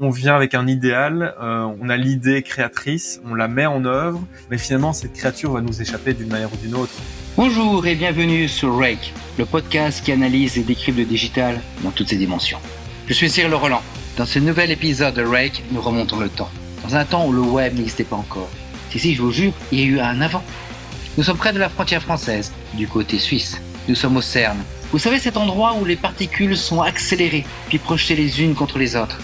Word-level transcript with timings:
On 0.00 0.10
vient 0.10 0.34
avec 0.34 0.54
un 0.54 0.66
idéal, 0.66 1.36
euh, 1.40 1.72
on 1.80 1.88
a 1.88 1.96
l'idée 1.96 2.42
créatrice, 2.42 3.20
on 3.24 3.36
la 3.36 3.46
met 3.46 3.66
en 3.66 3.84
œuvre, 3.84 4.20
mais 4.50 4.58
finalement 4.58 4.92
cette 4.92 5.12
créature 5.12 5.52
va 5.52 5.60
nous 5.60 5.80
échapper 5.80 6.14
d'une 6.14 6.30
manière 6.30 6.52
ou 6.52 6.56
d'une 6.56 6.74
autre. 6.74 6.90
Bonjour 7.36 7.86
et 7.86 7.94
bienvenue 7.94 8.48
sur 8.48 8.76
Rake, 8.76 9.14
le 9.38 9.44
podcast 9.44 10.04
qui 10.04 10.10
analyse 10.10 10.58
et 10.58 10.64
décrypte 10.64 10.98
le 10.98 11.04
digital 11.04 11.60
dans 11.84 11.92
toutes 11.92 12.08
ses 12.08 12.16
dimensions. 12.16 12.58
Je 13.06 13.14
suis 13.14 13.30
Cyril 13.30 13.54
Roland. 13.54 13.82
Dans 14.16 14.26
ce 14.26 14.40
nouvel 14.40 14.72
épisode 14.72 15.14
de 15.14 15.22
Rake, 15.22 15.62
nous 15.70 15.80
remontons 15.80 16.18
le 16.18 16.28
temps. 16.28 16.50
Dans 16.82 16.96
un 16.96 17.04
temps 17.04 17.28
où 17.28 17.32
le 17.32 17.42
web 17.42 17.76
n'existait 17.76 18.02
pas 18.02 18.16
encore. 18.16 18.50
Si, 18.90 18.98
si, 18.98 19.14
je 19.14 19.22
vous 19.22 19.30
jure, 19.30 19.52
il 19.70 19.78
y 19.78 19.82
a 19.84 19.86
eu 19.86 20.00
un 20.00 20.20
avant. 20.20 20.42
Nous 21.16 21.22
sommes 21.22 21.38
près 21.38 21.52
de 21.52 21.60
la 21.60 21.68
frontière 21.68 22.02
française, 22.02 22.52
du 22.72 22.88
côté 22.88 23.16
suisse. 23.20 23.62
Nous 23.86 23.94
sommes 23.94 24.16
au 24.16 24.22
CERN. 24.22 24.58
Vous 24.90 24.98
savez 24.98 25.20
cet 25.20 25.36
endroit 25.36 25.76
où 25.80 25.84
les 25.84 25.94
particules 25.94 26.56
sont 26.56 26.82
accélérées, 26.82 27.44
puis 27.68 27.78
projetées 27.78 28.16
les 28.16 28.42
unes 28.42 28.56
contre 28.56 28.80
les 28.80 28.96
autres 28.96 29.20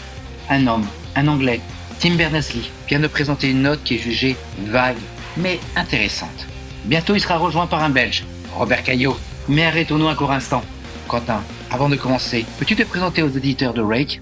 un 0.51 0.67
homme, 0.67 0.85
un 1.17 1.29
Anglais, 1.29 1.61
Tim 2.01 2.17
Berners-Lee, 2.17 2.71
vient 2.89 3.01
de 3.01 3.07
présenter 3.07 3.51
une 3.51 3.63
note 3.63 3.83
qui 3.85 3.95
est 3.95 3.99
jugée 3.99 4.37
vague, 4.67 4.97
mais 5.37 5.61
intéressante. 5.77 6.47
Bientôt, 6.85 7.15
il 7.15 7.21
sera 7.21 7.39
rejoint 7.39 7.67
par 7.67 7.83
un 7.83 7.91
Belge, 7.91 8.25
Robert 8.55 8.83
Caillot. 8.83 9.17
Mais 9.49 9.65
arrêtons-nous 9.65 10.09
un 10.09 10.15
court 10.15 10.33
instant. 10.33 10.63
Quentin, 11.09 11.43
avant 11.71 11.89
de 11.89 11.97
commencer, 11.97 12.45
peux-tu 12.59 12.77
te 12.77 12.83
présenter 12.83 13.23
aux 13.23 13.29
éditeurs 13.29 13.75
de 13.75 13.81
Rake? 13.81 14.21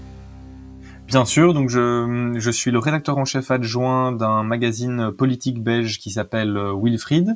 Bien 1.09 1.25
sûr, 1.25 1.55
donc 1.55 1.69
je, 1.69 2.35
je 2.37 2.51
suis 2.51 2.69
le 2.69 2.77
rédacteur 2.77 3.17
en 3.17 3.25
chef 3.25 3.49
adjoint 3.49 4.11
d'un 4.11 4.43
magazine 4.43 5.11
politique 5.11 5.63
belge 5.63 5.97
qui 5.97 6.11
s'appelle 6.11 6.55
euh, 6.55 6.71
Wilfried. 6.79 7.35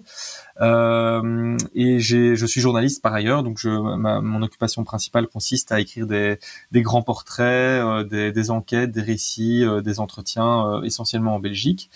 Euh, 0.61 1.57
et 1.73 1.99
je 1.99 2.45
suis 2.45 2.61
journaliste 2.61 3.01
par 3.01 3.13
ailleurs, 3.13 3.43
donc 3.43 3.57
je, 3.57 3.69
ma, 3.69 4.21
mon 4.21 4.41
occupation 4.43 4.83
principale 4.83 5.27
consiste 5.27 5.71
à 5.71 5.79
écrire 5.79 6.05
des, 6.05 6.37
des 6.71 6.81
grands 6.81 7.01
portraits, 7.01 7.83
euh, 7.83 8.03
des, 8.03 8.31
des, 8.31 8.51
enquêtes, 8.51 8.91
des 8.91 9.01
récits, 9.01 9.65
euh, 9.65 9.81
des 9.81 9.99
entretiens, 9.99 10.67
euh, 10.67 10.81
essentiellement 10.83 11.35
en 11.35 11.39
Belgique. 11.39 11.89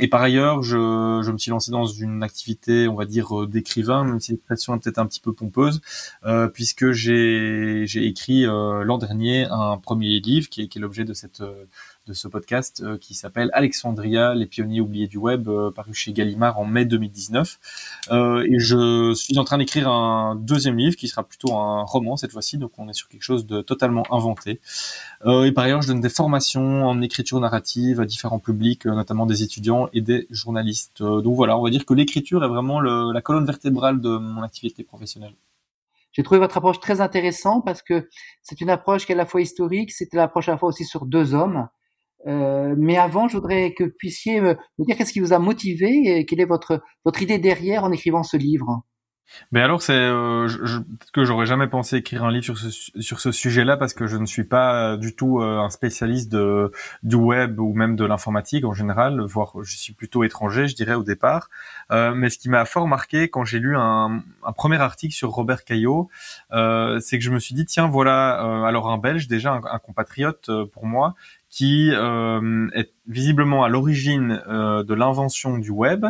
et 0.00 0.08
par 0.08 0.22
ailleurs, 0.22 0.62
je, 0.62 0.76
je, 1.24 1.30
me 1.32 1.38
suis 1.38 1.50
lancé 1.50 1.70
dans 1.72 1.86
une 1.86 2.22
activité, 2.22 2.88
on 2.88 2.94
va 2.94 3.04
dire, 3.04 3.46
d'écrivain, 3.48 4.04
même 4.04 4.20
si 4.20 4.32
l'expression 4.32 4.74
est 4.76 4.78
peut-être 4.78 4.98
un 4.98 5.06
petit 5.06 5.20
peu 5.20 5.32
pompeuse, 5.32 5.80
puisque 6.54 6.92
j'ai 6.92 7.84
écrit 8.06 8.44
l'an 8.44 8.98
dernier 8.98 9.46
un 9.50 9.76
premier 9.78 10.20
livre 10.20 10.48
qui 10.48 10.62
est, 10.62 10.68
qui 10.68 10.78
est 10.78 10.80
l'objet 10.80 11.04
de 11.04 11.14
cette 11.14 11.42
de 12.10 12.14
ce 12.14 12.26
podcast 12.26 12.82
euh, 12.84 12.98
qui 12.98 13.14
s'appelle 13.14 13.50
Alexandria, 13.52 14.34
les 14.34 14.46
pionniers 14.46 14.80
oubliés 14.80 15.06
du 15.06 15.16
web, 15.16 15.48
euh, 15.48 15.70
paru 15.70 15.94
chez 15.94 16.12
Gallimard 16.12 16.58
en 16.58 16.64
mai 16.64 16.84
2019. 16.84 17.58
Euh, 18.10 18.44
et 18.50 18.58
je 18.58 19.14
suis 19.14 19.38
en 19.38 19.44
train 19.44 19.58
d'écrire 19.58 19.88
un 19.88 20.34
deuxième 20.34 20.76
livre 20.76 20.96
qui 20.96 21.06
sera 21.06 21.22
plutôt 21.22 21.54
un 21.54 21.84
roman 21.84 22.16
cette 22.16 22.32
fois-ci, 22.32 22.58
donc 22.58 22.72
on 22.78 22.88
est 22.88 22.94
sur 22.94 23.08
quelque 23.08 23.22
chose 23.22 23.46
de 23.46 23.62
totalement 23.62 24.02
inventé. 24.12 24.60
et 25.24 25.52
par 25.52 25.64
ailleurs, 25.64 25.82
je 25.82 25.88
donne 25.88 26.00
des 26.00 26.08
formations 26.08 26.84
en 26.84 27.00
écriture 27.00 27.38
narrative 27.38 28.00
à 28.00 28.06
différents 28.06 28.40
publics, 28.40 28.86
notamment 28.86 29.26
des 29.26 29.44
étudiants 29.44 29.88
et 29.92 30.00
des 30.00 30.26
journalistes. 30.30 31.02
donc 31.02 31.36
voilà, 31.36 31.56
on 31.56 31.62
va 31.62 31.70
dire 31.70 31.86
que 31.86 31.94
l'écriture 31.94 32.44
est 32.44 32.48
vraiment 32.48 32.80
la 32.80 33.20
colonne 33.22 33.46
vertébrale 33.46 34.00
de 34.00 34.10
mon 34.16 34.42
activité 34.42 34.82
professionnelle. 34.82 35.34
J'ai 36.12 36.24
trouvé 36.24 36.40
votre 36.40 36.56
approche 36.56 36.80
très 36.80 37.00
intéressante 37.00 37.64
parce 37.64 37.82
que 37.82 38.08
c'est 38.42 38.60
une 38.60 38.70
approche 38.70 39.06
qui 39.06 39.12
est 39.12 39.14
à 39.14 39.18
la 39.18 39.26
fois 39.26 39.40
historique, 39.40 39.92
c'est 39.92 40.12
l'approche 40.12 40.48
à 40.48 40.52
la 40.52 40.58
fois 40.58 40.70
aussi 40.70 40.84
sur 40.84 41.06
deux 41.06 41.34
hommes. 41.34 41.68
Euh, 42.26 42.74
mais 42.76 42.96
avant, 42.96 43.28
je 43.28 43.36
voudrais 43.36 43.72
que 43.72 43.84
vous 43.84 43.92
puissiez 43.96 44.40
me, 44.40 44.56
dire 44.78 44.96
qu'est-ce 44.96 45.12
qui 45.12 45.20
vous 45.20 45.32
a 45.32 45.38
motivé 45.38 46.18
et 46.18 46.26
quelle 46.26 46.40
est 46.40 46.46
votre, 46.46 46.82
votre 47.04 47.22
idée 47.22 47.38
derrière 47.38 47.84
en 47.84 47.92
écrivant 47.92 48.22
ce 48.22 48.36
livre. 48.36 48.82
Mais 49.52 49.60
alors, 49.60 49.82
c'est 49.82 49.92
euh, 49.92 50.48
que 51.12 51.24
j'aurais 51.24 51.46
jamais 51.46 51.68
pensé 51.68 51.96
écrire 51.96 52.24
un 52.24 52.30
livre 52.30 52.44
sur 52.44 52.58
ce, 52.58 53.00
sur 53.00 53.20
ce 53.20 53.32
sujet-là 53.32 53.76
parce 53.76 53.94
que 53.94 54.06
je 54.06 54.16
ne 54.16 54.26
suis 54.26 54.44
pas 54.44 54.96
du 54.96 55.14
tout 55.14 55.40
euh, 55.40 55.58
un 55.58 55.70
spécialiste 55.70 56.30
de, 56.30 56.72
du 57.02 57.16
web 57.16 57.60
ou 57.60 57.72
même 57.74 57.96
de 57.96 58.04
l'informatique 58.04 58.64
en 58.64 58.72
général, 58.72 59.20
voire 59.20 59.52
je 59.62 59.76
suis 59.76 59.92
plutôt 59.92 60.24
étranger, 60.24 60.68
je 60.68 60.74
dirais 60.74 60.94
au 60.94 61.02
départ. 61.02 61.48
Euh, 61.90 62.14
mais 62.14 62.30
ce 62.30 62.38
qui 62.38 62.48
m'a 62.48 62.64
fort 62.64 62.86
marqué 62.86 63.28
quand 63.28 63.44
j'ai 63.44 63.58
lu 63.58 63.76
un, 63.76 64.22
un, 64.44 64.52
premier 64.52 64.78
article 64.78 65.14
sur 65.14 65.30
Robert 65.30 65.64
Caillot, 65.64 66.08
euh, 66.52 66.98
c'est 67.00 67.18
que 67.18 67.24
je 67.24 67.30
me 67.30 67.38
suis 67.38 67.54
dit 67.54 67.66
tiens 67.66 67.88
voilà, 67.88 68.44
euh, 68.44 68.62
alors 68.64 68.90
un 68.90 68.98
Belge 68.98 69.28
déjà 69.28 69.52
un, 69.52 69.60
un 69.64 69.78
compatriote 69.78 70.50
pour 70.72 70.86
moi 70.86 71.14
qui 71.50 71.90
euh, 71.92 72.68
est 72.74 72.94
visiblement 73.06 73.64
à 73.64 73.68
l'origine 73.68 74.42
euh, 74.46 74.84
de 74.84 74.94
l'invention 74.94 75.58
du 75.58 75.70
web, 75.70 76.06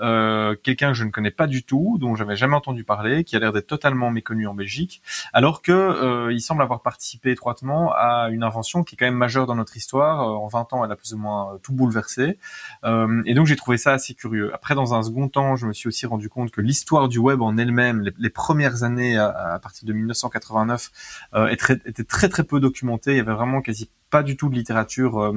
euh, 0.00 0.56
quelqu'un 0.62 0.88
que 0.88 0.94
je 0.94 1.04
ne 1.04 1.10
connais 1.10 1.30
pas 1.30 1.46
du 1.46 1.62
tout, 1.62 1.98
dont 2.00 2.14
j'avais 2.14 2.36
jamais 2.36 2.56
entendu 2.56 2.84
parler, 2.84 3.24
qui 3.24 3.36
a 3.36 3.38
l'air 3.38 3.52
d'être 3.52 3.66
totalement 3.66 4.10
méconnu 4.10 4.46
en 4.46 4.54
Belgique, 4.54 5.02
alors 5.32 5.62
que 5.62 5.72
euh, 5.72 6.32
il 6.32 6.40
semble 6.40 6.62
avoir 6.62 6.82
participé 6.82 7.30
étroitement 7.30 7.92
à 7.94 8.28
une 8.30 8.42
invention 8.42 8.82
qui 8.82 8.94
est 8.94 8.98
quand 8.98 9.04
même 9.04 9.14
majeure 9.14 9.46
dans 9.46 9.54
notre 9.54 9.76
histoire. 9.76 10.22
Euh, 10.22 10.32
en 10.32 10.48
20 10.48 10.72
ans, 10.72 10.84
elle 10.84 10.92
a 10.92 10.96
plus 10.96 11.12
ou 11.14 11.18
moins 11.18 11.58
tout 11.62 11.72
bouleversé, 11.72 12.38
et 13.24 13.34
donc 13.34 13.46
j'ai 13.46 13.56
trouvé 13.56 13.76
ça 13.76 13.92
assez 13.92 14.14
curieux. 14.14 14.52
Après, 14.54 14.74
dans 14.74 14.94
un 14.94 15.02
second 15.02 15.28
temps, 15.28 15.56
je 15.56 15.66
me 15.66 15.72
suis 15.72 15.88
aussi 15.88 16.06
rendu 16.06 16.28
compte 16.28 16.50
que 16.50 16.60
l'histoire 16.60 17.08
du 17.08 17.18
web 17.18 17.42
en 17.42 17.56
elle-même, 17.56 18.10
les, 18.18 18.30
premières 18.30 18.82
années 18.82 19.16
à, 19.18 19.58
partir 19.62 19.86
de 19.86 19.92
1989, 19.92 20.90
était, 21.50 21.74
était 21.84 22.04
très 22.04 22.28
très 22.28 22.44
peu 22.44 22.60
documentée. 22.60 23.12
Il 23.12 23.16
y 23.16 23.20
avait 23.20 23.32
vraiment 23.32 23.60
quasi 23.60 23.90
pas 24.08 24.22
du 24.22 24.36
tout 24.36 24.48
de 24.48 24.54
littérature 24.54 25.32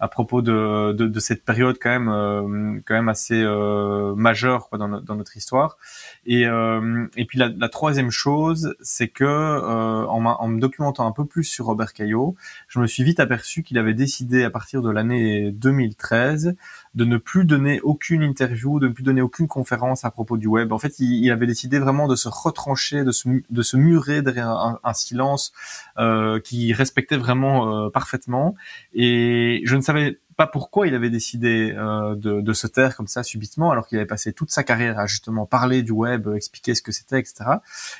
à 0.00 0.08
propos 0.08 0.42
de 0.46 0.92
de, 0.92 1.20
cette 1.20 1.44
période 1.44 1.78
quand 1.80 1.90
même 1.90 2.08
euh, 2.08 2.80
quand 2.86 2.94
même 2.94 3.08
assez 3.08 3.42
euh, 3.42 4.14
majeure 4.14 4.68
quoi, 4.68 4.78
dans, 4.78 4.88
notre 5.16 5.36
histoire. 5.36 5.76
Et, 6.24 6.46
euh, 6.46 7.06
et 7.16 7.24
puis 7.24 7.38
la, 7.38 7.48
la 7.48 7.68
troisième 7.68 8.10
chose, 8.10 8.74
c'est 8.80 9.08
que 9.08 9.24
en, 9.24 10.24
en, 10.24 10.48
me 10.48 10.60
documentant 10.60 11.06
un 11.06 11.12
peu 11.12 11.24
plus 11.24 11.44
sur 11.44 11.66
Robert 11.66 11.92
Caillot, 11.92 12.36
je 12.68 12.78
me 12.80 12.86
suis 12.86 13.02
vite 13.04 13.20
aperçu 13.20 13.62
qu'il 13.62 13.78
avait 13.78 13.94
décidé 13.94 14.44
à 14.44 14.50
partir 14.50 14.82
de 14.82 14.90
l'année 14.90 15.50
2013 15.52 16.56
de 16.96 17.04
ne 17.04 17.18
plus 17.18 17.44
donner 17.44 17.80
aucune 17.82 18.22
interview, 18.22 18.80
de 18.80 18.88
ne 18.88 18.92
plus 18.92 19.04
donner 19.04 19.20
aucune 19.20 19.46
conférence 19.46 20.04
à 20.06 20.10
propos 20.10 20.38
du 20.38 20.46
web. 20.46 20.72
En 20.72 20.78
fait, 20.78 20.98
il, 20.98 21.30
avait 21.30 21.46
décidé 21.46 21.78
vraiment 21.78 22.08
de 22.08 22.16
se 22.16 22.28
retrancher, 22.28 23.04
de 23.04 23.12
se, 23.12 23.28
de 23.48 23.62
se 23.62 23.76
murer 23.76 24.22
derrière 24.22 24.48
un, 24.48 24.80
un 24.82 24.94
silence 24.94 25.52
euh, 25.98 26.40
qui 26.40 26.72
respectait 26.72 27.18
vraiment 27.18 27.86
euh, 27.86 27.90
parfaitement. 27.90 28.54
Et 28.94 29.60
je 29.66 29.76
ne 29.76 29.82
savais 29.82 30.20
pas 30.36 30.46
pourquoi 30.46 30.86
il 30.86 30.94
avait 30.94 31.10
décidé 31.10 31.74
euh, 31.76 32.14
de, 32.14 32.40
de, 32.40 32.52
se 32.54 32.66
taire 32.66 32.96
comme 32.96 33.06
ça 33.06 33.22
subitement, 33.22 33.70
alors 33.70 33.86
qu'il 33.86 33.98
avait 33.98 34.06
passé 34.06 34.32
toute 34.32 34.50
sa 34.50 34.64
carrière 34.64 34.98
à 34.98 35.06
justement 35.06 35.44
parler 35.44 35.82
du 35.82 35.92
web, 35.92 36.28
expliquer 36.34 36.74
ce 36.74 36.80
que 36.80 36.92
c'était, 36.92 37.18
etc. 37.18 37.44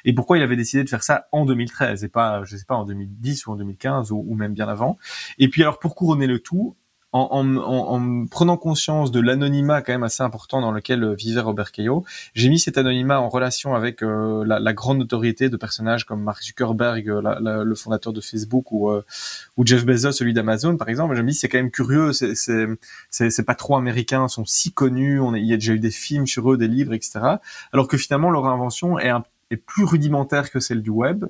Et 0.07 0.15
pourquoi 0.15 0.39
il 0.39 0.43
avait 0.43 0.57
décidé 0.57 0.85
de 0.85 0.89
faire 0.89 1.03
ça 1.03 1.29
en 1.33 1.45
2013 1.45 2.03
et 2.03 2.09
pas, 2.09 2.45
je 2.45 2.57
sais 2.57 2.65
pas, 2.65 2.75
en 2.77 2.85
2010 2.85 3.47
ou 3.47 3.53
en 3.53 3.57
2015 3.57 4.11
ou, 4.13 4.25
ou 4.27 4.35
même 4.35 4.55
bien 4.55 4.69
avant. 4.69 4.99
Et 5.39 5.49
puis 5.49 5.63
alors 5.63 5.79
pour 5.79 5.95
couronner 5.95 6.27
le 6.27 6.39
tout, 6.39 6.77
en, 7.13 8.27
prenant 8.31 8.57
conscience 8.57 9.11
de 9.11 9.21
l'anonymat 9.21 9.83
quand 9.83 9.93
même 9.93 10.03
assez 10.03 10.23
important 10.23 10.61
dans 10.61 10.73
lequel 10.73 11.03
euh, 11.03 11.15
vivait 11.15 11.41
Robert 11.41 11.73
Caillot, 11.73 12.05
j'ai 12.35 12.49
mis 12.49 12.59
cet 12.59 12.79
anonymat 12.79 13.21
en 13.21 13.29
relation 13.29 13.75
avec 13.75 14.03
euh, 14.03 14.45
la, 14.45 14.73
grande 14.73 14.99
notoriété 14.99 15.49
de 15.49 15.57
personnages 15.57 16.05
comme 16.05 16.23
Mark 16.23 16.43
Zuckerberg, 16.43 17.09
euh, 17.09 17.65
le 17.65 17.75
fondateur 17.75 18.13
de 18.13 18.21
Facebook, 18.21 18.73
ou, 18.73 18.91
ou 19.57 19.67
Jeff 19.67 19.87
Bezos, 19.87 20.13
celui 20.13 20.35
d'Amazon, 20.35 20.77
par 20.77 20.89
exemple. 20.89 21.15
J'ai 21.17 21.23
mis 21.23 21.35
c'est 21.35 21.49
quand 21.49 21.59
même 21.59 21.71
curieux, 21.71 22.13
c'est 22.13 23.47
pas 23.47 23.55
trop 23.55 23.77
américains 23.77 24.29
sont 24.29 24.45
si 24.45 24.73
connus, 24.73 25.21
on 25.21 25.35
il 25.35 25.47
y 25.47 25.53
a 25.53 25.57
déjà 25.57 25.73
eu 25.73 25.79
des 25.79 25.91
films 25.91 26.27
sur 26.27 26.53
eux, 26.53 26.57
des 26.57 26.69
livres, 26.69 26.93
etc. 26.93 27.21
Alors 27.73 27.89
que 27.89 27.97
finalement 27.97 28.31
leur 28.31 28.47
invention 28.47 28.99
est 28.99 29.09
un 29.09 29.23
est 29.51 29.57
plus 29.57 29.85
rudimentaire 29.85 30.51
que 30.51 30.61
celle 30.61 30.83
du 30.83 30.91
web, 30.91 31.25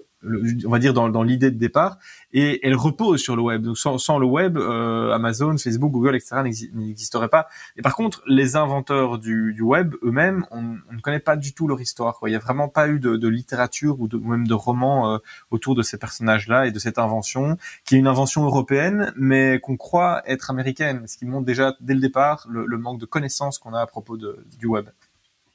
on 0.65 0.71
va 0.71 0.79
dire 0.79 0.95
dans, 0.95 1.09
dans 1.09 1.23
l'idée 1.23 1.51
de 1.51 1.59
départ, 1.59 1.99
et 2.33 2.67
elle 2.67 2.75
repose 2.75 3.21
sur 3.21 3.37
le 3.37 3.43
web. 3.43 3.63
Donc 3.63 3.79
sans, 3.79 3.99
sans 3.99 4.19
le 4.19 4.27
web, 4.27 4.57
euh, 4.57 5.13
Amazon, 5.13 5.57
Facebook, 5.57 5.93
Google, 5.93 6.17
etc. 6.17 6.37
n'existeraient 6.75 7.29
pas. 7.29 7.49
Et 7.77 7.83
par 7.83 7.97
contre, 7.97 8.23
les 8.27 8.57
inventeurs 8.57 9.19
du, 9.19 9.53
du 9.55 9.63
web 9.63 9.95
eux-mêmes, 10.03 10.47
on, 10.51 10.63
ne 10.63 11.01
connaît 11.03 11.21
pas 11.21 11.37
du 11.37 11.55
tout 11.55 11.69
leur 11.69 11.81
histoire. 11.81 12.19
Quoi. 12.19 12.29
Il 12.29 12.33
n'y 12.33 12.37
a 12.37 12.41
vraiment 12.41 12.69
pas 12.69 12.89
eu 12.89 12.99
de, 12.99 13.17
de 13.17 13.29
littérature 13.29 14.01
ou, 14.01 14.09
de, 14.09 14.17
même 14.19 14.47
de 14.47 14.55
romans 14.55 15.15
euh, 15.15 15.19
autour 15.51 15.75
de 15.75 15.83
ces 15.83 15.99
personnages-là 15.99 16.67
et 16.67 16.73
de 16.73 16.79
cette 16.79 16.99
invention, 16.99 17.57
qui 17.85 17.97
est 17.97 17.99
une 17.99 18.07
invention 18.07 18.45
européenne, 18.45 19.13
mais 19.17 19.61
qu'on 19.61 19.77
croit 19.77 20.22
être 20.27 20.51
américaine, 20.51 21.07
ce 21.07 21.17
qui 21.17 21.27
montre 21.27 21.47
déjà 21.47 21.75
dès 21.81 21.95
le 21.95 22.01
départ 22.01 22.47
le, 22.49 22.67
le 22.67 22.79
manque 22.79 23.01
de 23.01 23.07
connaissances 23.07 23.59
qu'on 23.59 23.75
a 23.75 23.81
à 23.81 23.87
propos 23.87 24.17
de, 24.17 24.45
du 24.59 24.67
web 24.67 24.89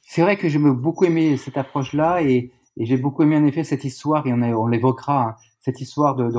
c'est 0.03 0.21
vrai 0.24 0.35
que 0.35 0.50
j'ai 0.50 0.59
beaucoup 0.59 1.06
aimé 1.06 1.38
cette 1.38 1.56
approche-là 1.56 2.21
et, 2.21 2.51
j'ai 2.85 2.97
beaucoup 2.97 3.23
aimé 3.23 3.37
en 3.37 3.45
effet 3.45 3.63
cette 3.63 3.83
histoire 3.83 4.25
et 4.27 4.33
on, 4.33 4.41
on 4.41 4.67
l'évoquera 4.67 5.23
hein, 5.23 5.35
cette 5.59 5.81
histoire 5.81 6.15
de 6.15 6.29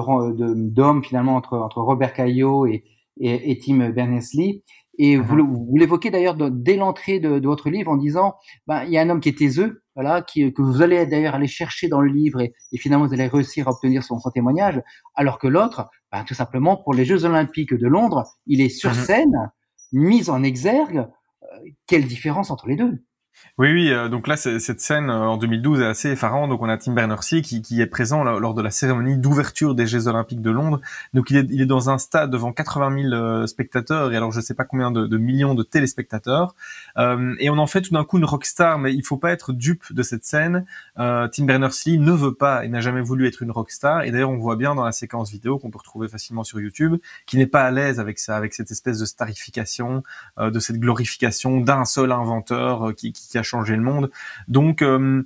d'homme 0.55 1.05
finalement 1.05 1.37
entre 1.37 1.59
entre 1.59 1.81
Robert 1.81 2.13
Caillot 2.13 2.67
et, 2.67 2.85
et, 3.21 3.59
Tim 3.59 3.91
Berners-Lee. 3.91 4.63
Et 4.99 5.17
vous, 5.17 5.37
uh-huh. 5.37 5.69
vous 5.71 5.77
l'évoquez 5.77 6.11
d'ailleurs 6.11 6.37
dès 6.37 6.77
l'entrée 6.77 7.19
de, 7.19 7.41
votre 7.47 7.71
livre 7.71 7.91
en 7.91 7.97
disant, 7.97 8.35
ben, 8.67 8.85
il 8.85 8.91
y 8.91 8.99
a 8.99 9.01
un 9.01 9.09
homme 9.09 9.21
qui 9.21 9.31
est 9.31 9.39
taiseux, 9.39 9.83
voilà, 9.95 10.21
qui, 10.21 10.53
que 10.53 10.61
vous 10.61 10.83
allez 10.83 11.07
d'ailleurs 11.07 11.35
aller 11.35 11.47
chercher 11.47 11.89
dans 11.89 12.03
le 12.03 12.11
livre 12.11 12.43
et, 12.43 12.53
finalement 12.77 13.07
vous 13.07 13.15
allez 13.15 13.27
réussir 13.27 13.69
à 13.69 13.71
obtenir 13.71 14.03
son, 14.03 14.19
son 14.19 14.31
témoignage, 14.31 14.83
alors 15.15 15.39
que 15.39 15.47
l'autre, 15.47 15.89
ben, 16.11 16.25
tout 16.25 16.35
simplement 16.35 16.77
pour 16.77 16.93
les 16.93 17.07
Jeux 17.07 17.25
Olympiques 17.25 17.75
de 17.75 17.87
Londres, 17.87 18.25
il 18.47 18.61
est 18.61 18.69
sur 18.69 18.91
uh-huh. 18.91 19.05
scène, 19.05 19.51
mis 19.93 20.29
en 20.29 20.43
exergue. 20.43 21.09
Euh, 21.43 21.47
quelle 21.87 22.07
différence 22.07 22.51
entre 22.51 22.67
les 22.67 22.77
deux? 22.77 23.03
Oui, 23.59 23.71
oui. 23.71 23.91
Euh, 23.91 24.09
donc 24.09 24.29
là, 24.29 24.37
cette 24.37 24.81
scène 24.81 25.11
euh, 25.11 25.29
en 25.29 25.37
2012 25.37 25.81
est 25.81 25.87
assez 25.87 26.11
effarante. 26.11 26.49
Donc 26.49 26.63
on 26.63 26.69
a 26.71 26.79
Tim 26.79 26.95
Berners-Lee 26.95 27.43
qui, 27.43 27.61
qui, 27.61 27.83
est 27.83 27.87
présent 27.87 28.25
lors 28.25 28.55
de 28.55 28.63
la 28.63 28.71
cérémonie 28.71 29.19
d'ouverture 29.19 29.75
des 29.75 29.87
Jeux 29.87 30.09
Olympiques 30.09 30.41
de 30.41 30.51
Londres. 30.51 30.81
Donc 31.13 31.31
il 31.31 31.37
est, 31.37 31.47
il 31.51 31.61
est 31.61 31.67
dans 31.67 31.91
un 31.91 31.99
stade 31.99 32.31
devant 32.31 32.53
80 32.53 33.03
000 33.11 33.15
euh, 33.15 33.47
spectateurs 33.47 34.13
et 34.13 34.17
alors 34.17 34.33
je 34.33 34.41
sais 34.41 34.55
pas 34.55 34.65
combien 34.65 34.91
de, 34.91 35.07
de 35.07 35.19
millions 35.19 35.55
de 35.55 35.63
téléspectateurs. 35.63 36.55
Et 37.39 37.51
on 37.51 37.59
en 37.59 37.67
fait 37.67 37.83
tout 37.83 37.93
d'un 37.93 38.05
coup 38.05 38.19
une 38.19 38.25
rockstar, 38.25 38.79
mais 38.79 38.95
il 38.95 39.05
faut 39.05 39.17
pas 39.17 39.33
être 39.33 39.53
dupe 39.53 39.93
de 39.93 40.03
cette 40.03 40.25
scène. 40.25 40.65
Tim 40.97 41.45
Berners-Lee 41.45 41.99
ne 41.99 42.13
veut 42.13 42.35
pas 42.35 42.65
et 42.65 42.69
n'a 42.69 42.81
jamais 42.81 43.01
voulu 43.01 43.27
être 43.27 43.43
une 43.43 43.51
rockstar. 43.51 44.03
Et 44.03 44.11
d'ailleurs, 44.11 44.31
on 44.31 44.39
voit 44.39 44.57
bien 44.57 44.75
dans 44.75 44.85
la 44.85 44.93
séquence 44.93 45.31
vidéo 45.31 45.59
qu'on 45.59 45.71
peut 45.71 45.79
retrouver 45.79 46.09
facilement 46.09 46.45
sur 46.45 46.61
YouTube, 46.61 46.97
qui 47.27 47.39
n'est 47.39 47.47
pas 47.47 47.65
à 47.65 47.71
l'aise 47.71 47.99
avec 47.99 48.19
ça, 48.19 48.37
avec 48.37 48.55
cette 48.55 48.71
espèce 48.71 48.99
de 48.99 49.05
starification, 49.05 50.03
de 50.39 50.59
cette 50.59 50.79
glorification 50.79 51.61
d'un 51.61 51.85
seul 51.85 52.13
inventeur 52.13 52.95
qui, 52.95 53.13
qui, 53.13 53.22
qui 53.29 53.39
a 53.39 53.43
changer 53.43 53.77
le 53.77 53.83
monde. 53.83 54.11
Donc 54.49 54.83
euh, 54.83 55.25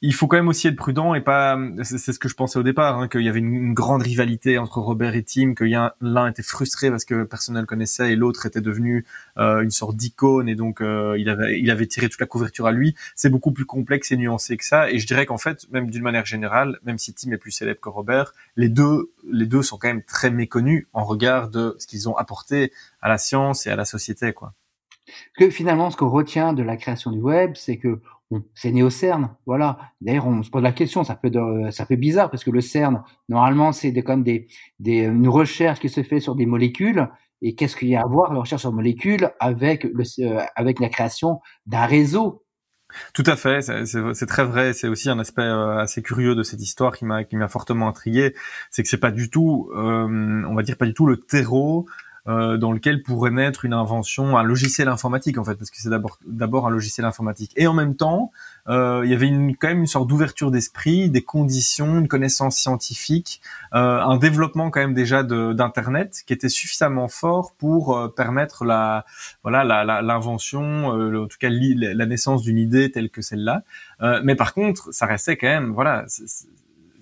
il 0.00 0.14
faut 0.14 0.28
quand 0.28 0.36
même 0.36 0.48
aussi 0.48 0.68
être 0.68 0.76
prudent 0.76 1.14
et 1.14 1.20
pas. 1.20 1.58
C'est 1.82 2.12
ce 2.12 2.18
que 2.18 2.28
je 2.28 2.34
pensais 2.34 2.58
au 2.58 2.62
départ, 2.62 2.98
hein, 2.98 3.08
qu'il 3.08 3.22
y 3.22 3.28
avait 3.28 3.40
une, 3.40 3.74
grande 3.74 4.02
rivalité 4.02 4.56
entre 4.58 4.78
Robert 4.78 5.16
et 5.16 5.24
Tim, 5.24 5.54
que 5.54 5.64
l'un 5.64 6.28
était 6.28 6.42
frustré 6.42 6.90
parce 6.90 7.04
que 7.04 7.24
personne 7.24 7.56
ne 7.56 7.60
le 7.60 7.66
connaissait 7.66 8.12
et 8.12 8.16
l'autre 8.16 8.46
était 8.46 8.60
devenu 8.60 9.04
euh, 9.38 9.60
une 9.60 9.70
sorte 9.70 9.96
d'icône 9.96 10.48
et 10.48 10.54
donc 10.54 10.80
euh, 10.80 11.16
il 11.18 11.28
avait 11.28 11.60
il 11.60 11.70
avait 11.70 11.86
tiré 11.86 12.08
toute 12.08 12.20
la 12.20 12.26
couverture 12.26 12.66
à 12.66 12.72
lui. 12.72 12.94
C'est 13.16 13.30
beaucoup 13.30 13.52
plus 13.52 13.64
complexe 13.64 14.12
et 14.12 14.16
nuancé 14.16 14.56
que 14.56 14.64
ça. 14.64 14.90
Et 14.90 14.98
je 14.98 15.06
dirais 15.06 15.26
qu'en 15.26 15.38
fait, 15.38 15.68
même 15.72 15.90
d'une 15.90 16.02
manière 16.02 16.26
générale, 16.26 16.78
même 16.84 16.98
si 16.98 17.12
Tim 17.12 17.32
est 17.32 17.38
plus 17.38 17.50
célèbre 17.50 17.80
que 17.80 17.88
Robert, 17.88 18.34
les 18.56 18.68
deux 18.68 19.10
les 19.30 19.46
deux 19.46 19.62
sont 19.62 19.78
quand 19.78 19.88
même 19.88 20.04
très 20.04 20.30
méconnus 20.30 20.86
en 20.92 21.04
regard 21.04 21.48
de 21.48 21.74
ce 21.78 21.86
qu'ils 21.86 22.08
ont 22.08 22.16
apporté 22.16 22.72
à 23.02 23.08
la 23.08 23.18
science 23.18 23.66
et 23.66 23.70
à 23.70 23.76
la 23.76 23.84
société, 23.84 24.32
quoi 24.32 24.54
que 25.38 25.50
finalement, 25.50 25.90
ce 25.90 25.96
qu'on 25.96 26.08
retient 26.08 26.52
de 26.52 26.62
la 26.62 26.76
création 26.76 27.10
du 27.10 27.20
web, 27.20 27.52
c'est 27.54 27.78
que 27.78 28.00
c'est 28.54 28.72
né 28.72 28.82
au 28.82 28.90
CERN, 28.90 29.30
voilà. 29.46 29.78
D'ailleurs, 30.00 30.26
on 30.26 30.42
se 30.42 30.50
pose 30.50 30.62
la 30.62 30.72
question, 30.72 31.02
ça 31.02 31.14
peut, 31.14 31.30
ça 31.70 31.86
fait 31.86 31.96
bizarre 31.96 32.30
parce 32.30 32.44
que 32.44 32.50
le 32.50 32.60
CERN, 32.60 33.02
normalement, 33.28 33.72
c'est 33.72 33.90
des, 33.90 34.02
comme 34.02 34.22
des, 34.22 34.46
des, 34.80 35.04
une 35.04 35.28
recherche 35.28 35.80
qui 35.80 35.88
se 35.88 36.02
fait 36.02 36.20
sur 36.20 36.34
des 36.34 36.46
molécules. 36.46 37.08
Et 37.40 37.54
qu'est-ce 37.54 37.76
qu'il 37.76 37.88
y 37.88 37.96
a 37.96 38.02
à 38.02 38.06
voir 38.06 38.32
la 38.32 38.40
recherche 38.40 38.62
sur 38.62 38.72
molécules 38.72 39.30
avec 39.38 39.84
le, 39.84 40.04
euh, 40.24 40.42
avec 40.56 40.80
la 40.80 40.88
création 40.88 41.40
d'un 41.66 41.86
réseau 41.86 42.44
tout 43.12 43.24
à 43.26 43.36
fait, 43.36 43.60
c'est 43.60 44.26
très 44.26 44.44
vrai. 44.44 44.72
C'est 44.72 44.88
aussi 44.88 45.10
un 45.10 45.18
aspect 45.18 45.42
euh, 45.42 45.76
assez 45.76 46.00
curieux 46.00 46.34
de 46.34 46.42
cette 46.42 46.62
histoire 46.62 46.96
qui 46.96 47.04
m'a 47.04 47.22
qui 47.22 47.36
m'a 47.36 47.48
fortement 47.48 47.86
intrigué. 47.86 48.34
C'est 48.70 48.82
que 48.82 48.88
c'est 48.88 48.96
pas 48.96 49.10
du 49.10 49.28
tout, 49.28 49.68
euh, 49.76 50.42
on 50.48 50.54
va 50.54 50.62
dire 50.62 50.78
pas 50.78 50.86
du 50.86 50.94
tout 50.94 51.04
le 51.04 51.18
terreau 51.18 51.86
dans 52.28 52.72
lequel 52.72 53.02
pourrait 53.02 53.30
naître 53.30 53.64
une 53.64 53.72
invention, 53.72 54.36
un 54.36 54.42
logiciel 54.42 54.88
informatique 54.88 55.38
en 55.38 55.44
fait, 55.44 55.54
parce 55.54 55.70
que 55.70 55.78
c'est 55.78 55.88
d'abord 55.88 56.18
d'abord 56.26 56.66
un 56.66 56.70
logiciel 56.70 57.06
informatique. 57.06 57.52
Et 57.56 57.66
en 57.66 57.74
même 57.74 57.96
temps, 57.96 58.30
euh, 58.68 59.02
il 59.04 59.10
y 59.10 59.14
avait 59.14 59.26
une, 59.26 59.56
quand 59.56 59.68
même 59.68 59.80
une 59.80 59.86
sorte 59.86 60.08
d'ouverture 60.08 60.50
d'esprit, 60.50 61.10
des 61.10 61.22
conditions, 61.22 61.98
une 61.98 62.08
connaissance 62.08 62.56
scientifique, 62.56 63.40
euh, 63.74 64.00
un 64.00 64.16
développement 64.16 64.70
quand 64.70 64.80
même 64.80 64.94
déjà 64.94 65.22
d'internet 65.22 66.22
qui 66.26 66.32
était 66.32 66.48
suffisamment 66.48 67.08
fort 67.08 67.54
pour 67.56 67.96
euh, 67.96 68.08
permettre 68.08 68.64
la 68.64 69.04
voilà 69.42 69.64
l'invention, 70.02 70.96
euh, 70.96 71.24
en 71.24 71.26
tout 71.26 71.38
cas 71.38 71.48
la 71.50 72.06
naissance 72.06 72.42
d'une 72.42 72.58
idée 72.58 72.90
telle 72.90 73.10
que 73.10 73.22
celle-là. 73.22 73.62
mais 74.22 74.34
par 74.34 74.54
contre, 74.54 74.92
ça 74.92 75.06
restait 75.06 75.36
quand 75.36 75.48
même 75.48 75.72
voilà 75.72 76.04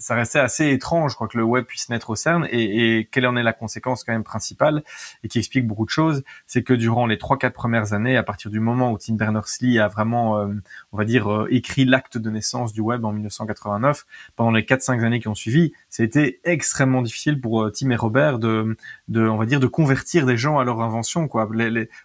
ça 0.06 0.14
restait 0.14 0.38
assez 0.38 0.70
étrange, 0.70 1.16
crois, 1.16 1.26
que 1.26 1.36
le 1.36 1.42
web 1.42 1.64
puisse 1.64 1.88
naître 1.88 2.10
au 2.10 2.14
CERN. 2.14 2.46
Et, 2.52 2.98
et 2.98 3.06
quelle 3.06 3.26
en 3.26 3.34
est 3.34 3.42
la 3.42 3.52
conséquence 3.52 4.04
quand 4.04 4.12
même 4.12 4.22
principale 4.22 4.84
et 5.24 5.28
qui 5.28 5.40
explique 5.40 5.66
beaucoup 5.66 5.84
de 5.84 5.90
choses, 5.90 6.22
c'est 6.46 6.62
que 6.62 6.74
durant 6.74 7.06
les 7.06 7.18
trois 7.18 7.36
quatre 7.38 7.54
premières 7.54 7.92
années, 7.92 8.16
à 8.16 8.22
partir 8.22 8.52
du 8.52 8.60
moment 8.60 8.92
où 8.92 8.98
Tim 8.98 9.14
Berners-Lee 9.14 9.80
a 9.80 9.88
vraiment, 9.88 10.38
euh, 10.38 10.54
on 10.92 10.96
va 10.96 11.04
dire, 11.04 11.28
euh, 11.28 11.48
écrit 11.50 11.84
l'acte 11.84 12.18
de 12.18 12.30
naissance 12.30 12.72
du 12.72 12.82
web 12.82 13.04
en 13.04 13.10
1989, 13.10 14.06
pendant 14.36 14.52
les 14.52 14.64
quatre 14.64 14.82
cinq 14.82 15.02
années 15.02 15.18
qui 15.18 15.26
ont 15.26 15.34
suivi, 15.34 15.72
été 15.98 16.40
extrêmement 16.44 17.02
difficile 17.02 17.40
pour 17.40 17.64
euh, 17.64 17.72
Tim 17.72 17.90
et 17.90 17.96
Robert 17.96 18.38
de, 18.38 18.76
de, 19.08 19.26
on 19.26 19.38
va 19.38 19.46
dire, 19.46 19.58
de 19.58 19.66
convertir 19.66 20.24
des 20.24 20.36
gens 20.36 20.60
à 20.60 20.64
leur 20.64 20.82
invention. 20.82 21.26
Quoi. 21.26 21.48